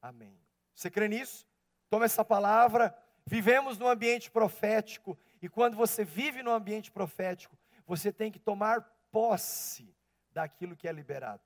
[0.00, 0.40] Amém.
[0.72, 1.44] Você crê nisso?
[1.90, 2.96] Toma essa palavra.
[3.26, 8.82] Vivemos num ambiente profético e quando você vive no ambiente profético, você tem que tomar
[9.10, 9.92] posse
[10.30, 11.42] daquilo que é liberado.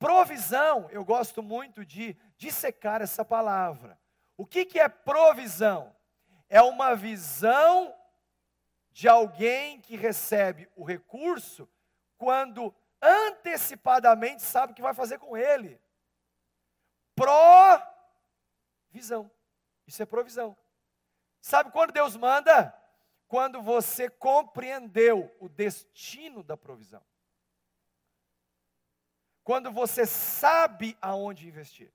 [0.00, 3.96] Provisão, eu gosto muito de dissecar essa palavra.
[4.36, 5.94] O que, que é provisão?
[6.48, 7.94] É uma visão
[8.96, 11.68] de alguém que recebe o recurso
[12.16, 15.78] quando antecipadamente sabe o que vai fazer com ele.
[18.90, 19.30] Provisão.
[19.86, 20.56] Isso é provisão.
[21.42, 22.74] Sabe quando Deus manda?
[23.28, 27.04] Quando você compreendeu o destino da provisão.
[29.44, 31.92] Quando você sabe aonde investir.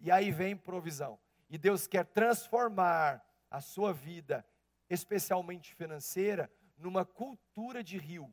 [0.00, 1.16] E aí vem provisão.
[1.48, 4.44] E Deus quer transformar a sua vida,
[4.88, 8.32] especialmente financeira, numa cultura de rio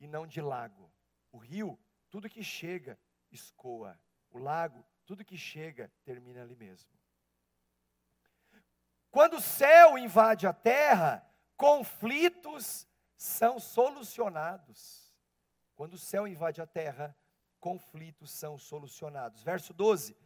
[0.00, 0.90] e não de lago.
[1.32, 1.78] O rio,
[2.10, 2.98] tudo que chega,
[3.30, 3.98] escoa.
[4.30, 6.90] O lago, tudo que chega, termina ali mesmo.
[9.10, 12.86] Quando o céu invade a terra, conflitos
[13.16, 15.12] são solucionados.
[15.74, 17.16] Quando o céu invade a terra,
[17.58, 19.42] conflitos são solucionados.
[19.42, 20.16] Verso 12: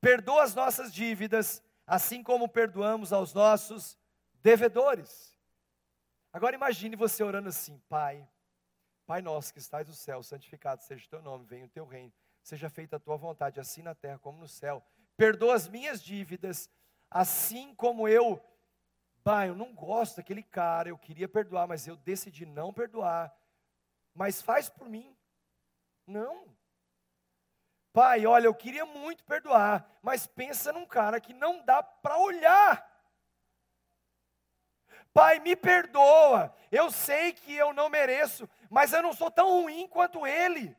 [0.00, 3.98] Perdoa as nossas dívidas, assim como perdoamos aos nossos
[4.46, 5.36] devedores.
[6.32, 8.28] Agora imagine você orando assim: Pai,
[9.04, 12.12] Pai nosso que estás no céu, santificado seja o teu nome, venha o teu reino,
[12.42, 14.84] seja feita a tua vontade, assim na terra como no céu.
[15.16, 16.70] Perdoa as minhas dívidas,
[17.10, 18.42] Assim como eu,
[19.22, 23.34] pai, eu não gosto daquele cara, eu queria perdoar, mas eu decidi não perdoar.
[24.12, 25.16] Mas faz por mim.
[26.06, 26.46] Não.
[27.92, 32.95] Pai, olha, eu queria muito perdoar, mas pensa num cara que não dá para olhar.
[35.16, 36.54] Pai, me perdoa.
[36.70, 40.76] Eu sei que eu não mereço, mas eu não sou tão ruim quanto ele.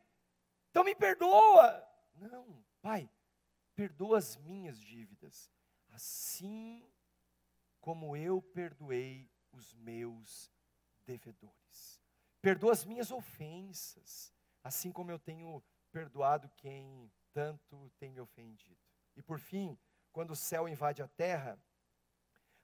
[0.70, 1.84] Então me perdoa.
[2.14, 3.10] Não, Pai,
[3.76, 5.52] perdoa as minhas dívidas
[5.98, 6.88] assim
[7.82, 10.52] como eu perdoei os meus
[11.04, 12.00] devedores.
[12.40, 14.32] Perdoa as minhas ofensas,
[14.64, 18.80] assim como eu tenho perdoado quem tanto tem me ofendido.
[19.16, 19.76] E por fim,
[20.12, 21.60] quando o céu invade a terra,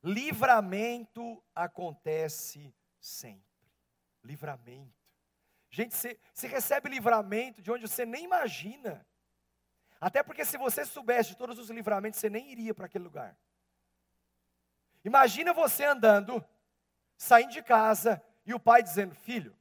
[0.04, 3.44] livramento acontece sempre.
[4.24, 4.94] Livramento.
[5.70, 9.06] Gente, você, recebe livramento de onde você nem imagina.
[10.00, 13.38] Até porque se você soubesse de todos os livramentos, você nem iria para aquele lugar.
[15.04, 16.44] Imagina você andando,
[17.18, 19.56] saindo de casa, e o pai dizendo: Filho,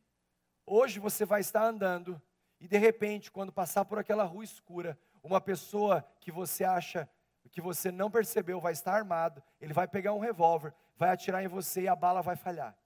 [0.66, 2.20] hoje você vai estar andando,
[2.61, 7.09] e de repente, quando passar por aquela rua escura, uma pessoa que você acha
[7.52, 11.48] que você não percebeu vai estar armado, ele vai pegar um revólver, vai atirar em
[11.48, 12.76] você e a bala vai falhar.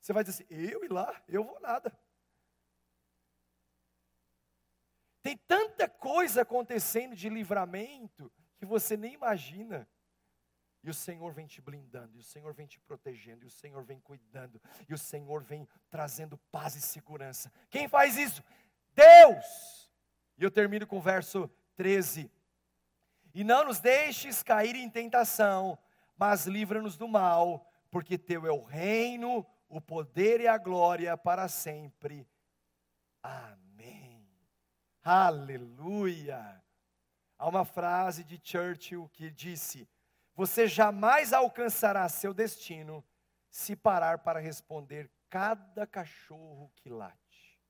[0.00, 1.20] Você vai dizer assim: Eu ir lá?
[1.26, 1.92] Eu vou nada.
[5.22, 9.88] Tem tanta coisa acontecendo de livramento que você nem imagina.
[10.84, 13.82] E o Senhor vem te blindando, e o Senhor vem te protegendo, e o Senhor
[13.82, 17.50] vem cuidando, e o Senhor vem trazendo paz e segurança.
[17.68, 18.44] Quem faz isso?
[18.94, 19.90] Deus!
[20.38, 22.30] E eu termino com o verso 13.
[23.36, 25.78] E não nos deixes cair em tentação,
[26.16, 31.46] mas livra-nos do mal, porque teu é o reino, o poder e a glória para
[31.46, 32.26] sempre.
[33.22, 34.26] Amém.
[35.02, 36.64] Aleluia!
[37.36, 39.86] Há uma frase de Churchill que disse:
[40.34, 43.04] Você jamais alcançará seu destino
[43.50, 47.60] se parar para responder cada cachorro que late.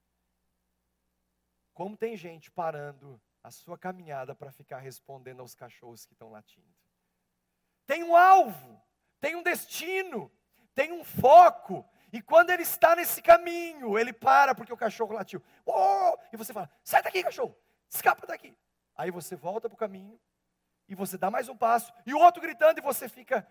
[1.75, 6.67] Como tem gente parando a sua caminhada para ficar respondendo aos cachorros que estão latindo.
[7.87, 8.83] Tem um alvo,
[9.21, 10.33] tem um destino,
[10.75, 15.41] tem um foco, e quando ele está nesse caminho, ele para porque o cachorro latiu.
[15.65, 16.19] Oh!
[16.33, 17.57] E você fala: sai daqui, cachorro,
[17.89, 18.59] escapa daqui.
[18.97, 20.21] Aí você volta para o caminho,
[20.89, 23.47] e você dá mais um passo, e o outro gritando, e você fica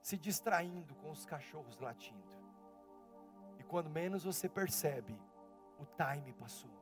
[0.00, 2.22] se distraindo com os cachorros latindo.
[3.58, 5.20] E quando menos você percebe,
[5.76, 6.79] o time passou.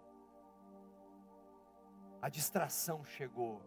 [2.21, 3.63] A distração chegou.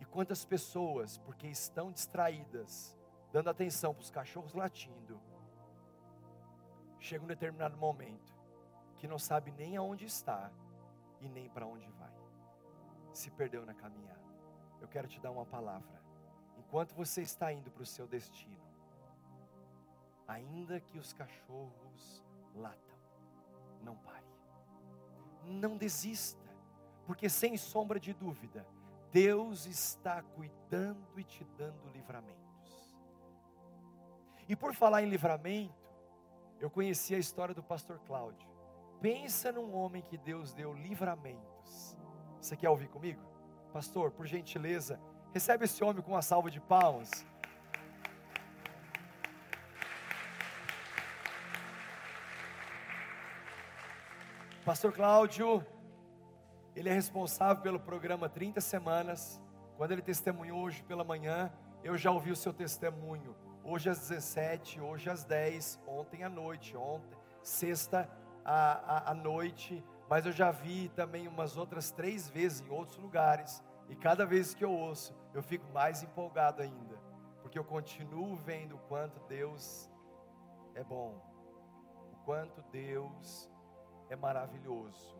[0.00, 2.98] E quantas pessoas, porque estão distraídas,
[3.32, 5.20] dando atenção para os cachorros latindo,
[6.98, 8.34] chega um determinado momento
[8.96, 10.50] que não sabe nem aonde está
[11.20, 12.12] e nem para onde vai.
[13.12, 14.24] Se perdeu na caminhada.
[14.80, 16.02] Eu quero te dar uma palavra.
[16.58, 18.64] Enquanto você está indo para o seu destino,
[20.26, 22.98] ainda que os cachorros latam,
[23.82, 24.26] não pare.
[25.44, 26.43] Não desista,
[27.06, 28.66] porque sem sombra de dúvida,
[29.12, 32.92] Deus está cuidando e te dando livramentos.
[34.48, 35.74] E por falar em livramento,
[36.60, 38.48] eu conheci a história do pastor Cláudio.
[39.00, 41.96] Pensa num homem que Deus deu livramentos.
[42.40, 43.22] Você quer ouvir comigo?
[43.72, 45.00] Pastor, por gentileza,
[45.32, 47.10] recebe esse homem com uma salva de palmas.
[54.64, 55.64] Pastor Cláudio,
[56.74, 59.40] ele é responsável pelo programa 30 Semanas.
[59.76, 63.36] Quando ele testemunhou hoje pela manhã, eu já ouvi o seu testemunho.
[63.62, 68.08] Hoje às 17, hoje às 10, ontem à noite, ontem, sexta
[68.44, 72.98] à, à, à noite, mas eu já vi também umas outras três vezes em outros
[72.98, 76.98] lugares, e cada vez que eu ouço, eu fico mais empolgado ainda,
[77.40, 79.90] porque eu continuo vendo o quanto Deus
[80.74, 81.22] é bom,
[82.12, 83.50] o quanto Deus
[84.10, 85.13] é maravilhoso.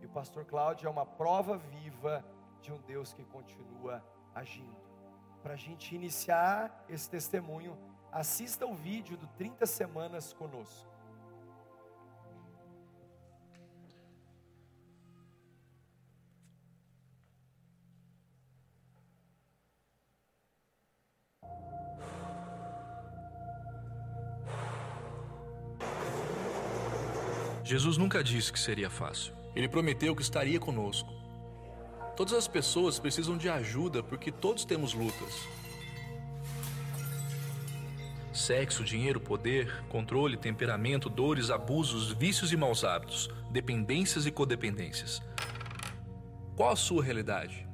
[0.00, 2.24] E o pastor Cláudio é uma prova viva
[2.60, 4.90] de um Deus que continua agindo
[5.42, 7.76] para a gente iniciar esse testemunho,
[8.12, 10.88] assista o vídeo do 30 Semanas conosco.
[27.64, 29.39] Jesus nunca disse que seria fácil.
[29.54, 31.20] Ele prometeu que estaria conosco
[32.20, 35.48] Todas as pessoas precisam de ajuda porque todos temos lutas.
[38.30, 45.22] Sexo, dinheiro, poder, controle, temperamento, dores, abusos, vícios e maus hábitos, dependências e codependências.
[46.54, 47.66] Qual a sua realidade?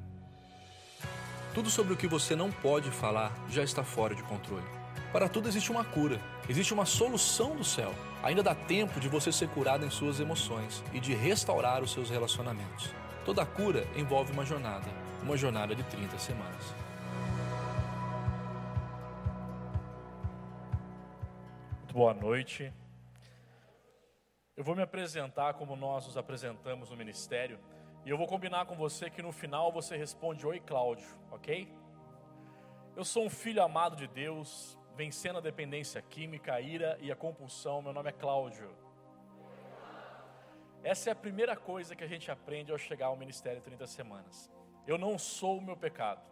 [1.53, 4.76] Tudo sobre o que você não pode falar já está fora de controle.
[5.11, 7.93] Para tudo existe uma cura, existe uma solução do céu.
[8.21, 12.09] Ainda dá tempo de você ser curado em suas emoções e de restaurar os seus
[12.09, 12.93] relacionamentos.
[13.23, 14.87] Toda cura envolve uma jornada,
[15.23, 16.75] uma jornada de 30 semanas.
[21.77, 22.73] Muito boa noite.
[24.57, 27.59] Eu vou me apresentar como nós nos apresentamos no ministério
[28.05, 31.71] e eu vou combinar com você que no final você responde Oi Cláudio, ok?
[32.95, 37.15] Eu sou um filho amado de Deus, vencendo a dependência química, a ira e a
[37.15, 37.83] compulsão.
[37.83, 38.75] Meu nome é Cláudio.
[40.83, 44.51] Essa é a primeira coisa que a gente aprende ao chegar ao ministério 30 semanas.
[44.87, 46.25] Eu não sou o meu pecado.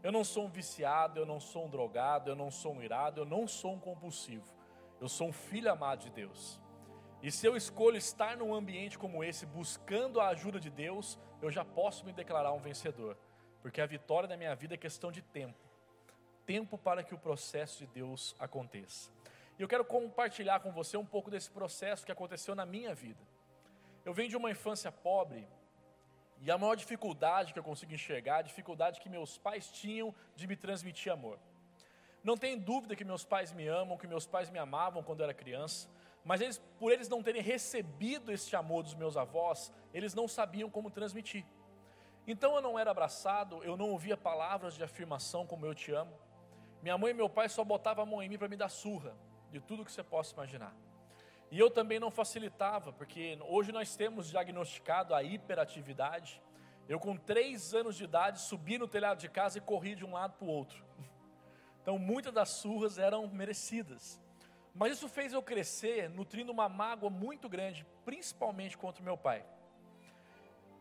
[0.00, 3.22] Eu não sou um viciado, eu não sou um drogado, eu não sou um irado,
[3.22, 4.46] eu não sou um compulsivo.
[5.00, 6.60] Eu sou um filho amado de Deus.
[7.20, 11.50] E se eu escolho estar num ambiente como esse, buscando a ajuda de Deus, eu
[11.50, 13.18] já posso me declarar um vencedor,
[13.60, 15.67] porque a vitória da minha vida é questão de tempo
[16.48, 19.10] tempo para que o processo de Deus aconteça.
[19.58, 23.22] E eu quero compartilhar com você um pouco desse processo que aconteceu na minha vida.
[24.02, 25.46] Eu venho de uma infância pobre,
[26.40, 30.46] e a maior dificuldade que eu consigo enxergar, a dificuldade que meus pais tinham de
[30.46, 31.38] me transmitir amor.
[32.24, 35.24] Não tem dúvida que meus pais me amam, que meus pais me amavam quando eu
[35.24, 35.86] era criança,
[36.24, 40.70] mas eles, por eles não terem recebido este amor dos meus avós, eles não sabiam
[40.70, 41.44] como transmitir.
[42.26, 46.16] Então eu não era abraçado, eu não ouvia palavras de afirmação como eu te amo.
[46.82, 49.16] Minha mãe e meu pai só botavam a mão em mim para me dar surra,
[49.50, 50.74] de tudo que você possa imaginar.
[51.50, 56.42] E eu também não facilitava, porque hoje nós temos diagnosticado a hiperatividade.
[56.88, 60.12] Eu, com três anos de idade, subi no telhado de casa e corri de um
[60.12, 60.84] lado para o outro.
[61.80, 64.20] Então, muitas das surras eram merecidas.
[64.74, 69.42] Mas isso fez eu crescer, nutrindo uma mágoa muito grande, principalmente contra o meu pai.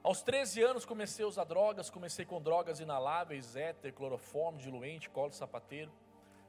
[0.08, 5.34] Aos 13 anos comecei a usar drogas, comecei com drogas inaláveis, éter, cloroformo, diluente, colo
[5.34, 5.92] sapateiro.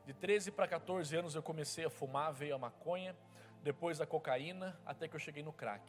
[0.07, 3.17] De 13 para 14 anos eu comecei a fumar, veio a maconha
[3.61, 5.83] depois a cocaína, até que eu cheguei no crack.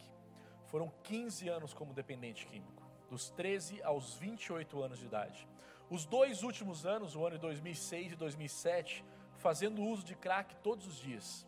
[0.65, 5.47] Foram 15 anos como dependente químico, dos 13 aos 28 anos de idade.
[5.91, 9.05] Os dois últimos anos, o ano de 2006 e 2007,
[9.37, 11.47] fazendo uso de crack todos os dias.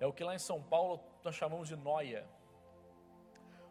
[0.00, 2.26] É o que lá em São Paulo nós chamamos de noia.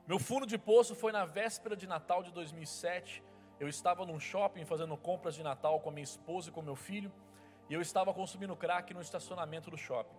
[0.08, 3.22] Meu fundo de poço foi na véspera de Natal de 2007.
[3.60, 6.78] Eu estava num shopping fazendo compras de Natal com a minha esposa e com meu
[6.78, 7.12] filho,
[7.70, 10.16] e eu estava consumindo crack no estacionamento do shopping.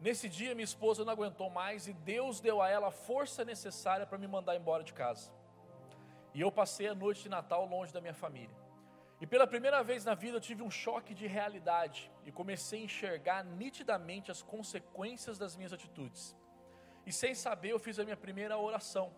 [0.00, 4.06] Nesse dia, minha esposa não aguentou mais e Deus deu a ela a força necessária
[4.06, 5.30] para me mandar embora de casa.
[6.32, 8.56] E eu passei a noite de Natal longe da minha família.
[9.20, 12.84] E pela primeira vez na vida eu tive um choque de realidade e comecei a
[12.84, 16.34] enxergar nitidamente as consequências das minhas atitudes.
[17.06, 19.12] E sem saber, eu fiz a minha primeira oração.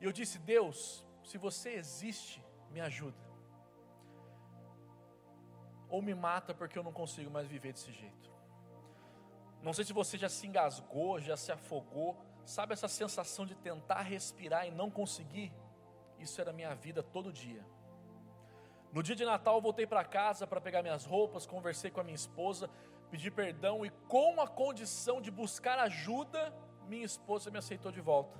[0.00, 3.24] E eu disse: Deus, se você existe, me ajuda.
[5.88, 8.32] Ou me mata porque eu não consigo mais viver desse jeito.
[9.62, 12.16] Não sei se você já se engasgou, já se afogou.
[12.44, 15.52] Sabe essa sensação de tentar respirar e não conseguir?
[16.18, 17.64] Isso era minha vida todo dia.
[18.92, 22.04] No dia de Natal, eu voltei para casa para pegar minhas roupas, conversei com a
[22.04, 22.70] minha esposa,
[23.10, 26.54] pedi perdão e, com a condição de buscar ajuda,
[26.84, 28.38] minha esposa me aceitou de volta.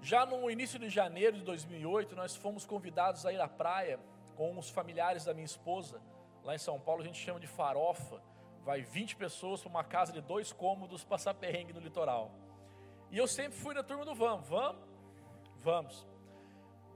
[0.00, 3.98] Já no início de janeiro de 2008, nós fomos convidados a ir à praia
[4.36, 6.00] com os familiares da minha esposa.
[6.44, 8.20] Lá em São Paulo, a gente chama de farofa
[8.66, 12.32] vai 20 pessoas para uma casa de dois cômodos passar perrengue no litoral.
[13.12, 14.82] E eu sempre fui na turma do vamos, vamos,
[15.60, 16.06] vamos.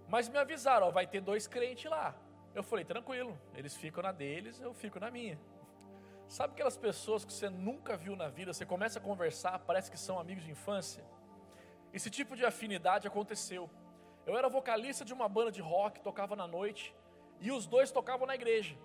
[0.08, 2.12] Mas me avisaram, ó, vai ter dois crentes lá.
[2.52, 5.38] Eu falei, tranquilo, eles ficam na deles, eu fico na minha.
[6.30, 9.98] Sabe aquelas pessoas que você nunca viu na vida, você começa a conversar, parece que
[9.98, 11.04] são amigos de infância?
[11.92, 13.68] Esse tipo de afinidade aconteceu.
[14.24, 16.94] Eu era vocalista de uma banda de rock, tocava na noite,
[17.40, 18.76] e os dois tocavam na igreja.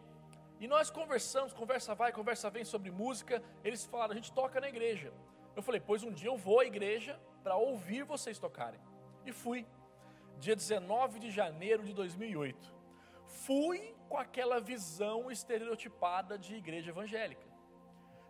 [0.60, 3.44] E nós conversamos, conversa vai, conversa vem sobre música.
[3.64, 5.14] Eles falaram, a gente toca na igreja.
[5.56, 8.80] Eu falei, pois um dia eu vou à igreja para ouvir vocês tocarem.
[9.24, 9.68] E fui.
[10.40, 12.75] Dia 19 de janeiro de 2008.
[13.26, 17.46] Fui com aquela visão estereotipada de igreja evangélica.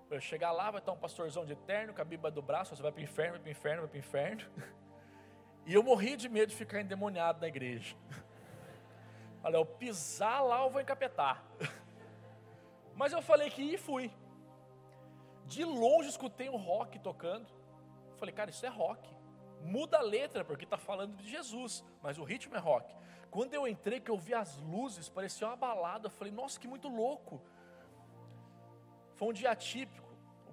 [0.10, 2.82] Eu chegar lá, vai estar um pastorzão de terno, com a Bíblia do braço, você
[2.82, 4.46] vai para o inferno, vai para o inferno, vai para o inferno.
[5.68, 7.96] E eu morri de medo de ficar endemoniado na igreja.
[9.44, 11.44] Olha, eu pisar lá, eu vou encapetar.
[12.94, 14.12] Mas eu falei que ia e fui.
[15.48, 17.48] De longe escutei um rock tocando.
[18.18, 19.10] Falei, cara, isso é rock.
[19.62, 22.96] Muda a letra, porque está falando de Jesus, mas o ritmo é rock.
[23.36, 26.06] Quando eu entrei, que eu vi as luzes, parecia uma balada.
[26.06, 27.42] Eu falei, nossa, que muito louco.
[29.16, 30.08] Foi um dia atípico.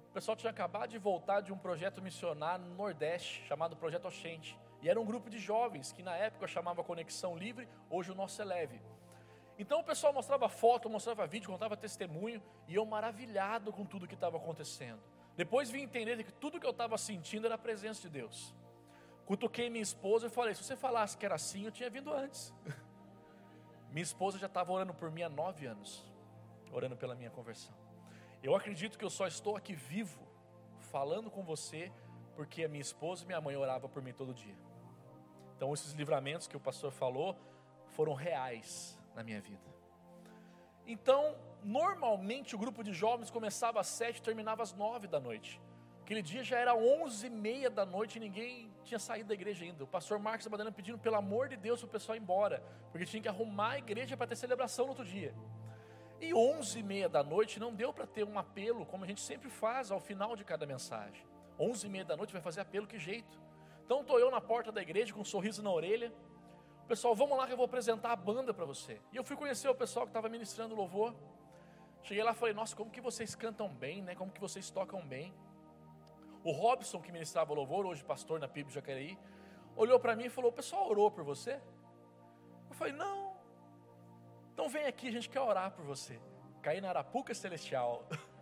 [0.09, 4.59] O pessoal tinha acabado de voltar de um projeto missionário no Nordeste, chamado Projeto Oxente.
[4.81, 8.15] E era um grupo de jovens, que na época eu chamava Conexão Livre, hoje o
[8.15, 8.81] nosso é leve.
[9.57, 14.13] Então o pessoal mostrava foto, mostrava vídeo, contava testemunho, e eu maravilhado com tudo que
[14.13, 15.01] estava acontecendo.
[15.37, 18.53] Depois vim entender que tudo que eu estava sentindo era a presença de Deus.
[19.25, 22.53] Cutuquei minha esposa e falei: se você falasse que era assim, eu tinha vindo antes.
[23.91, 26.03] minha esposa já estava orando por mim há nove anos,
[26.71, 27.73] orando pela minha conversão.
[28.41, 30.27] Eu acredito que eu só estou aqui vivo,
[30.91, 31.91] falando com você,
[32.35, 34.55] porque a minha esposa e minha mãe oravam por mim todo dia.
[35.55, 37.37] Então, esses livramentos que o pastor falou
[37.87, 39.63] foram reais na minha vida.
[40.85, 45.61] Então, normalmente o grupo de jovens começava às sete e terminava às nove da noite.
[46.13, 49.65] Aquele dia já era onze e meia da noite e ninguém tinha saído da igreja
[49.65, 49.83] ainda.
[49.83, 53.03] O pastor Marcos Abadana pedindo, pelo amor de Deus, para o pessoal ir embora, porque
[53.03, 55.33] tinha que arrumar a igreja para ter celebração no outro dia.
[56.21, 59.21] E onze e meia da noite não deu para ter um apelo, como a gente
[59.21, 61.25] sempre faz ao final de cada mensagem.
[61.59, 63.41] 11 e meia da noite vai fazer apelo, que jeito?
[63.83, 66.13] Então estou eu na porta da igreja com um sorriso na orelha.
[66.87, 69.01] Pessoal, vamos lá que eu vou apresentar a banda para você.
[69.11, 71.11] E eu fui conhecer o pessoal que estava ministrando louvor.
[72.03, 74.13] Cheguei lá e falei, nossa, como que vocês cantam bem, né?
[74.13, 75.33] Como que vocês tocam bem.
[76.43, 79.17] O Robson, que ministrava louvor, hoje pastor na PIB Jacareí,
[79.75, 81.59] olhou para mim e falou, o pessoal orou por você?
[82.69, 83.33] Eu falei, não.
[84.53, 86.19] Então vem aqui, a gente quer orar por você.
[86.61, 88.07] Caí na Arapuca Celestial.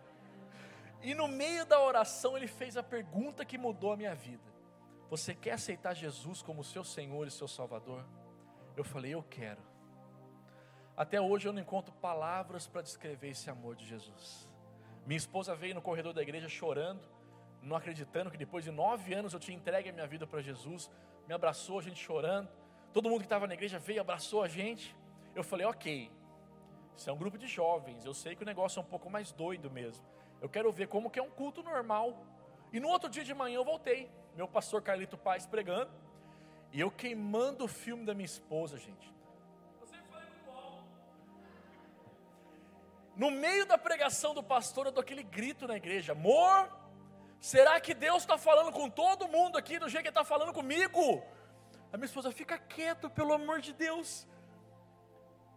[1.04, 4.52] E no meio da oração ele fez a pergunta que mudou a minha vida.
[5.10, 8.06] Você quer aceitar Jesus como seu Senhor e seu Salvador?
[8.76, 9.60] Eu falei, eu quero.
[10.96, 14.48] Até hoje eu não encontro palavras para descrever esse amor de Jesus.
[15.04, 17.02] Minha esposa veio no corredor da igreja chorando,
[17.62, 20.90] não acreditando que depois de nove anos eu tinha entregue a minha vida para Jesus.
[21.26, 22.48] Me abraçou, a gente chorando.
[22.92, 24.96] Todo mundo que estava na igreja veio, abraçou a gente.
[25.34, 26.10] Eu falei, ok,
[26.96, 29.32] isso é um grupo de jovens, eu sei que o negócio é um pouco mais
[29.32, 30.04] doido mesmo.
[30.40, 32.26] Eu quero ver como que é um culto normal.
[32.72, 35.90] E no outro dia de manhã eu voltei meu pastor Carlito Paz pregando,
[36.72, 39.12] e eu queimando o filme da minha esposa, gente.
[43.14, 46.70] No meio da pregação do pastor, eu dou aquele grito na igreja: Amor,
[47.42, 51.22] será que Deus está falando com todo mundo aqui do jeito que está falando comigo?
[51.92, 54.26] A minha esposa fica quieto, pelo amor de Deus.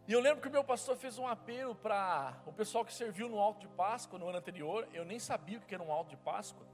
[0.08, 3.30] E eu lembro que o meu pastor fez um apelo para o pessoal que serviu
[3.30, 4.88] no alto de Páscoa no ano anterior.
[4.94, 6.66] Eu nem sabia o que era um alto de Páscoa.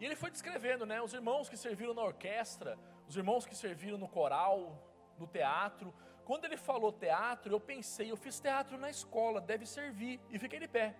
[0.00, 2.76] E ele foi descrevendo, né, os irmãos que serviram na orquestra,
[3.08, 4.76] os irmãos que serviram no coral,
[5.16, 5.94] no teatro.
[6.24, 10.58] Quando ele falou teatro, eu pensei, eu fiz teatro na escola, deve servir, e fiquei
[10.58, 10.94] de pé.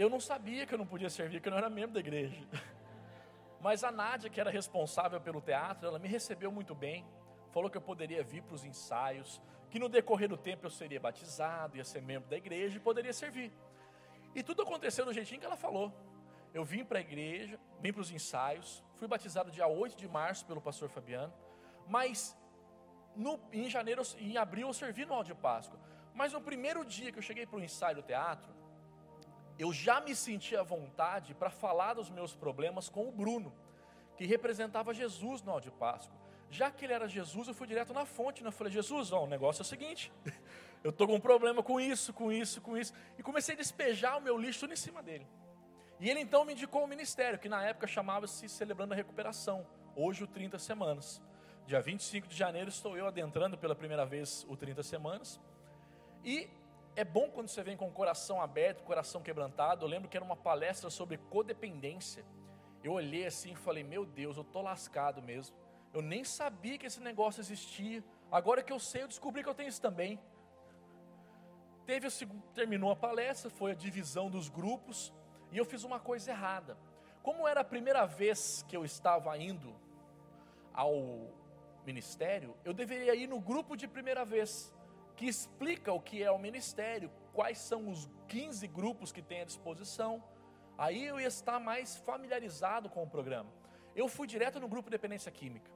[0.00, 2.34] Eu não sabia que eu não podia servir, que eu não era membro da igreja.
[3.60, 7.04] Mas a Nádia, que era responsável pelo teatro, ela me recebeu muito bem,
[7.50, 10.98] falou que eu poderia vir para os ensaios, que no decorrer do tempo eu seria
[10.98, 13.52] batizado, ia ser membro da igreja e poderia servir.
[14.34, 15.92] E tudo aconteceu do jeitinho que ela falou.
[16.54, 20.46] Eu vim para a igreja, vim para os ensaios, fui batizado dia 8 de março
[20.46, 21.34] pelo pastor Fabiano,
[21.86, 22.34] mas
[23.14, 25.78] no, em janeiro, em abril eu servi no de Páscoa.
[26.14, 28.59] Mas no primeiro dia que eu cheguei para o ensaio do teatro,
[29.60, 33.52] eu já me senti à vontade para falar dos meus problemas com o Bruno,
[34.16, 36.18] que representava Jesus no Alto de Páscoa.
[36.48, 38.48] Já que ele era Jesus, eu fui direto na fonte, né?
[38.48, 40.10] eu falei, Jesus, ó, o negócio é o seguinte,
[40.82, 44.16] eu estou com um problema com isso, com isso, com isso, e comecei a despejar
[44.16, 45.26] o meu lixo em cima dele.
[46.00, 50.24] E ele então me indicou o ministério, que na época chamava-se Celebrando a Recuperação, hoje
[50.24, 51.20] o 30 Semanas.
[51.66, 55.38] Dia 25 de janeiro estou eu adentrando pela primeira vez o 30 Semanas.
[56.24, 56.48] E
[57.00, 59.84] é bom quando você vem com o coração aberto, coração quebrantado.
[59.84, 62.24] Eu lembro que era uma palestra sobre codependência.
[62.84, 65.56] Eu olhei assim e falei: Meu Deus, eu estou lascado mesmo.
[65.92, 68.04] Eu nem sabia que esse negócio existia.
[68.30, 70.20] Agora que eu sei, eu descobri que eu tenho isso também.
[71.86, 72.06] Teve,
[72.54, 75.12] terminou a palestra, foi a divisão dos grupos
[75.50, 76.76] e eu fiz uma coisa errada.
[77.22, 79.74] Como era a primeira vez que eu estava indo
[80.72, 81.28] ao
[81.84, 84.72] ministério, eu deveria ir no grupo de primeira vez,
[85.20, 89.44] que explica o que é o ministério, quais são os 15 grupos que tem à
[89.44, 90.24] disposição.
[90.78, 93.50] Aí eu ia estar mais familiarizado com o programa.
[93.94, 95.70] Eu fui direto no grupo de dependência química.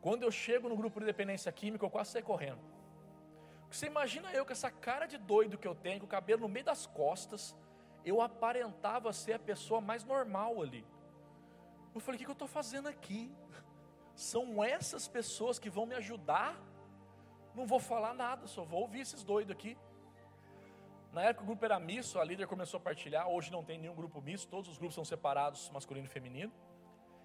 [0.00, 2.60] Quando eu chego no grupo de dependência química, eu quase saí correndo.
[3.68, 6.48] Você imagina eu com essa cara de doido que eu tenho, com o cabelo no
[6.48, 7.56] meio das costas,
[8.04, 10.86] eu aparentava ser a pessoa mais normal ali.
[11.92, 13.28] Eu falei: o que eu estou fazendo aqui?
[14.14, 16.67] São essas pessoas que vão me ajudar?
[17.54, 19.76] Não vou falar nada, só vou ouvir esses doidos aqui.
[21.12, 23.28] Na época o grupo era misto, a líder começou a partilhar.
[23.28, 26.52] Hoje não tem nenhum grupo misto, todos os grupos são separados, masculino e feminino.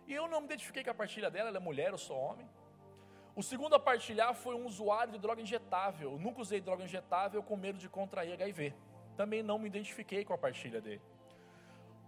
[0.08, 2.50] E eu não me identifiquei com a partilha dela, ela é mulher, eu sou homem.
[3.36, 6.14] O segundo a partilhar foi um usuário de droga injetável.
[6.14, 8.74] Eu nunca usei droga injetável com medo de contrair HIV
[9.14, 11.02] também não me identifiquei com a partilha dele.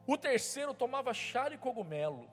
[0.07, 2.29] O terceiro tomava chá e cogumelo.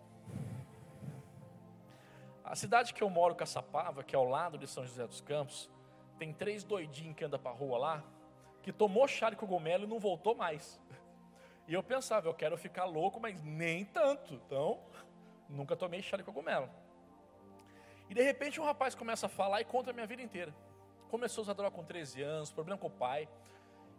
[2.44, 5.70] A cidade que eu moro, Caçapava, que é ao lado de São José dos Campos,
[6.18, 8.04] tem três doidinhos que andam para rua lá,
[8.62, 10.80] que tomou chá e cogumelo e não voltou mais.
[11.68, 14.34] E eu pensava, eu quero ficar louco, mas nem tanto.
[14.34, 14.80] Então,
[15.48, 16.68] nunca tomei chá e cogumelo.
[18.10, 20.54] E de repente um rapaz começa a falar e conta a minha vida inteira.
[21.08, 23.28] Começou a usar droga com 13 anos, problema com o pai,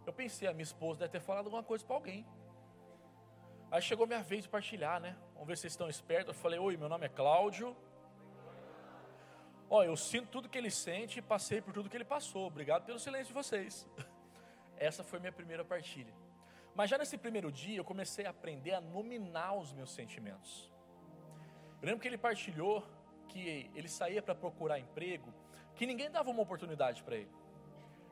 [0.06, 2.26] eu pensei, a minha esposa deve ter falado alguma coisa para alguém.
[3.70, 5.16] Aí chegou minha vez de partilhar, né?
[5.32, 6.36] Vamos ver se vocês estão espertos.
[6.36, 7.74] Eu falei, oi, meu nome é Cláudio.
[9.68, 12.46] Ó, eu sinto tudo que ele sente e passei por tudo que ele passou.
[12.46, 13.86] Obrigado pelo silêncio de vocês.
[14.76, 16.14] Essa foi minha primeira partilha.
[16.74, 20.70] Mas já nesse primeiro dia eu comecei a aprender a nominar os meus sentimentos.
[21.80, 22.86] Eu lembro que ele partilhou
[23.28, 25.32] que ele saía para procurar emprego,
[25.74, 27.32] que ninguém dava uma oportunidade para ele,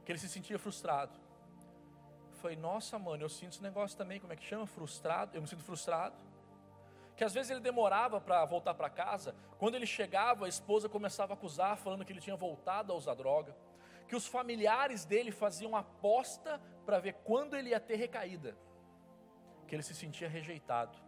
[0.04, 1.12] que ele se sentia frustrado
[2.42, 4.66] falei, nossa, mano, eu sinto esse negócio também, como é que chama?
[4.66, 5.36] Frustrado.
[5.36, 6.16] Eu me sinto frustrado.
[7.16, 11.32] Que às vezes ele demorava para voltar para casa, quando ele chegava, a esposa começava
[11.32, 13.54] a acusar, falando que ele tinha voltado a usar droga,
[14.08, 18.56] que os familiares dele faziam aposta para ver quando ele ia ter recaída,
[19.66, 20.98] que ele se sentia rejeitado.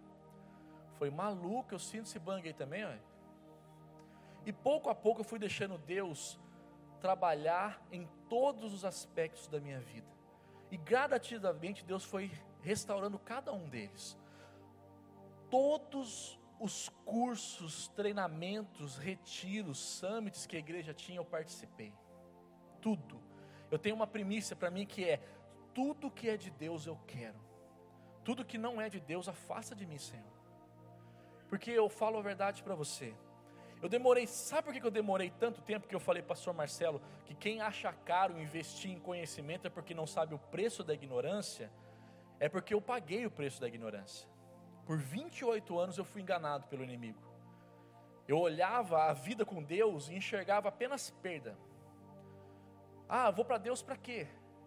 [0.99, 2.85] Foi maluco, eu sinto esse bang aí também.
[4.47, 6.39] E pouco a pouco eu fui deixando Deus
[7.01, 10.07] trabalhar em todos os aspectos da minha vida.
[10.71, 12.31] E gradativamente Deus foi
[12.63, 14.17] restaurando cada um deles.
[15.55, 21.95] Todos os cursos, treinamentos, retiros, summits que a igreja tinha, eu participei.
[22.81, 23.23] Tudo.
[23.71, 25.21] Eu tenho uma primícia para mim que é:
[25.73, 27.39] tudo que é de Deus eu quero.
[28.25, 30.27] Tudo que não é de Deus, afasta de mim, Senhor.
[31.49, 33.15] Porque eu falo a verdade para você.
[33.81, 37.33] Eu demorei, sabe por que eu demorei tanto tempo que eu falei, pastor Marcelo, que
[37.33, 41.71] quem acha caro investir em conhecimento é porque não sabe o preço da ignorância?
[42.41, 44.34] É porque eu paguei o preço da ignorância.
[44.85, 47.23] Por 28 anos eu fui enganado pelo inimigo.
[48.27, 51.57] Eu olhava a vida com Deus e enxergava apenas perda.
[53.09, 54.27] Ah, vou para Deus para quê?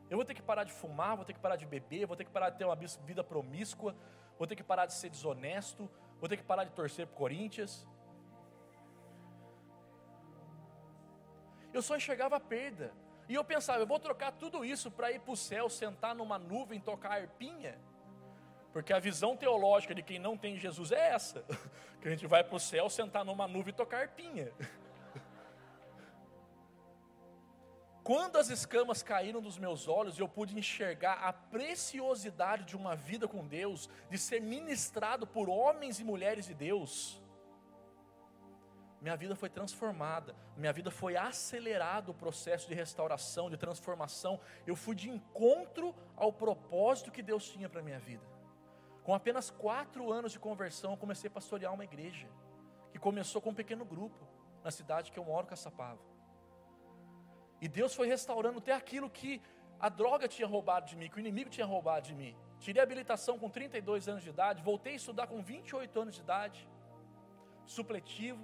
[0.10, 2.24] Eu vou ter que parar de fumar, vou ter que parar de beber, vou ter
[2.24, 3.96] que parar de ter uma vida promíscua,
[4.38, 5.90] vou ter que parar de ser desonesto,
[6.20, 7.88] vou ter que parar de torcer para Corinthians.
[11.78, 12.92] eu só enxergava perda.
[13.30, 16.38] E eu pensava, eu vou trocar tudo isso para ir para o céu, sentar numa
[16.40, 17.78] nuvem, tocar arpinha.
[18.78, 21.44] Porque a visão teológica de quem não tem Jesus é essa:
[22.00, 24.54] que a gente vai para o céu, sentar numa nuvem e tocar arpinha.
[28.04, 33.28] Quando as escamas caíram dos meus olhos, eu pude enxergar a preciosidade de uma vida
[33.28, 37.20] com Deus, de ser ministrado por homens e mulheres de Deus
[39.00, 44.40] minha vida foi transformada, minha vida foi acelerado o processo de restauração, de transformação.
[44.66, 48.37] Eu fui de encontro ao propósito que Deus tinha para minha vida.
[49.08, 52.28] Com apenas quatro anos de conversão, eu comecei a pastorear uma igreja,
[52.92, 54.28] que começou com um pequeno grupo,
[54.66, 56.02] na cidade que eu moro, Caçapava.
[57.62, 59.42] E Deus foi restaurando até aquilo que
[59.80, 62.36] a droga tinha roubado de mim, que o inimigo tinha roubado de mim.
[62.60, 66.68] Tirei habilitação com 32 anos de idade, voltei a estudar com 28 anos de idade,
[67.66, 68.44] supletivo,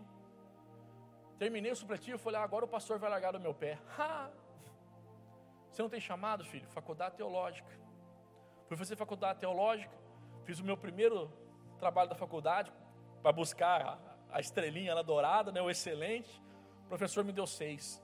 [1.37, 3.77] Terminei o supletivo, falei, ah, agora o pastor vai largar do meu pé.
[3.99, 4.29] Ha!
[5.69, 6.69] Você não tem chamado, filho?
[6.69, 7.69] Faculdade teológica.
[8.67, 9.93] Fui fazer faculdade teológica,
[10.43, 11.31] fiz o meu primeiro
[11.79, 12.71] trabalho da faculdade
[13.21, 13.97] para buscar a,
[14.31, 16.41] a estrelinha lá dourada, né, o excelente.
[16.85, 18.03] O professor me deu seis.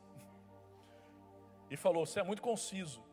[1.70, 3.04] E falou: Você é muito conciso.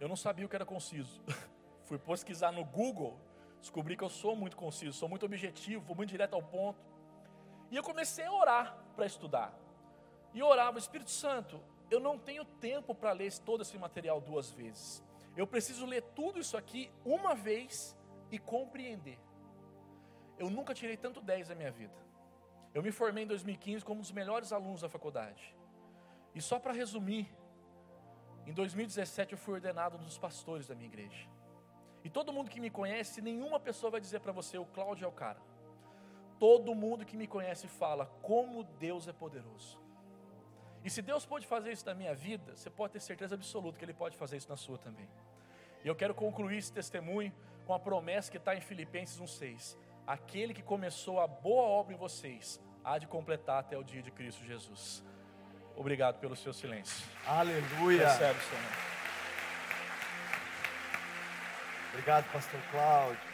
[0.00, 1.22] Eu não sabia o que era conciso.
[1.84, 3.20] Fui pesquisar no Google,
[3.60, 6.80] descobri que eu sou muito conciso, sou muito objetivo, vou muito direto ao ponto.
[7.70, 9.54] E eu comecei a orar para estudar.
[10.34, 11.60] E orava, Espírito Santo,
[11.90, 15.04] eu não tenho tempo para ler todo esse material duas vezes.
[15.36, 17.96] Eu preciso ler tudo isso aqui uma vez
[18.32, 19.18] e compreender.
[20.38, 21.94] Eu nunca tirei tanto 10 na minha vida.
[22.74, 25.54] Eu me formei em 2015 como um dos melhores alunos da faculdade.
[26.34, 27.28] E só para resumir,
[28.46, 31.28] em 2017 eu fui ordenado um dos pastores da minha igreja.
[32.02, 35.08] E todo mundo que me conhece, nenhuma pessoa vai dizer para você, o Cláudio é
[35.08, 35.40] o cara.
[36.38, 39.78] Todo mundo que me conhece fala como Deus é poderoso.
[40.84, 43.84] E se Deus pode fazer isso na minha vida, você pode ter certeza absoluta que
[43.84, 45.08] Ele pode fazer isso na sua também.
[45.84, 47.32] E eu quero concluir esse testemunho
[47.62, 51.96] com a promessa que está em Filipenses 1,6: Aquele que começou a boa obra em
[51.96, 55.04] vocês, há de completar até o dia de Cristo Jesus.
[55.76, 57.06] Obrigado pelo seu silêncio.
[57.26, 58.08] Aleluia.
[58.08, 58.92] Recebe, Senhor.
[61.92, 63.31] Obrigado, Pastor Cláudio.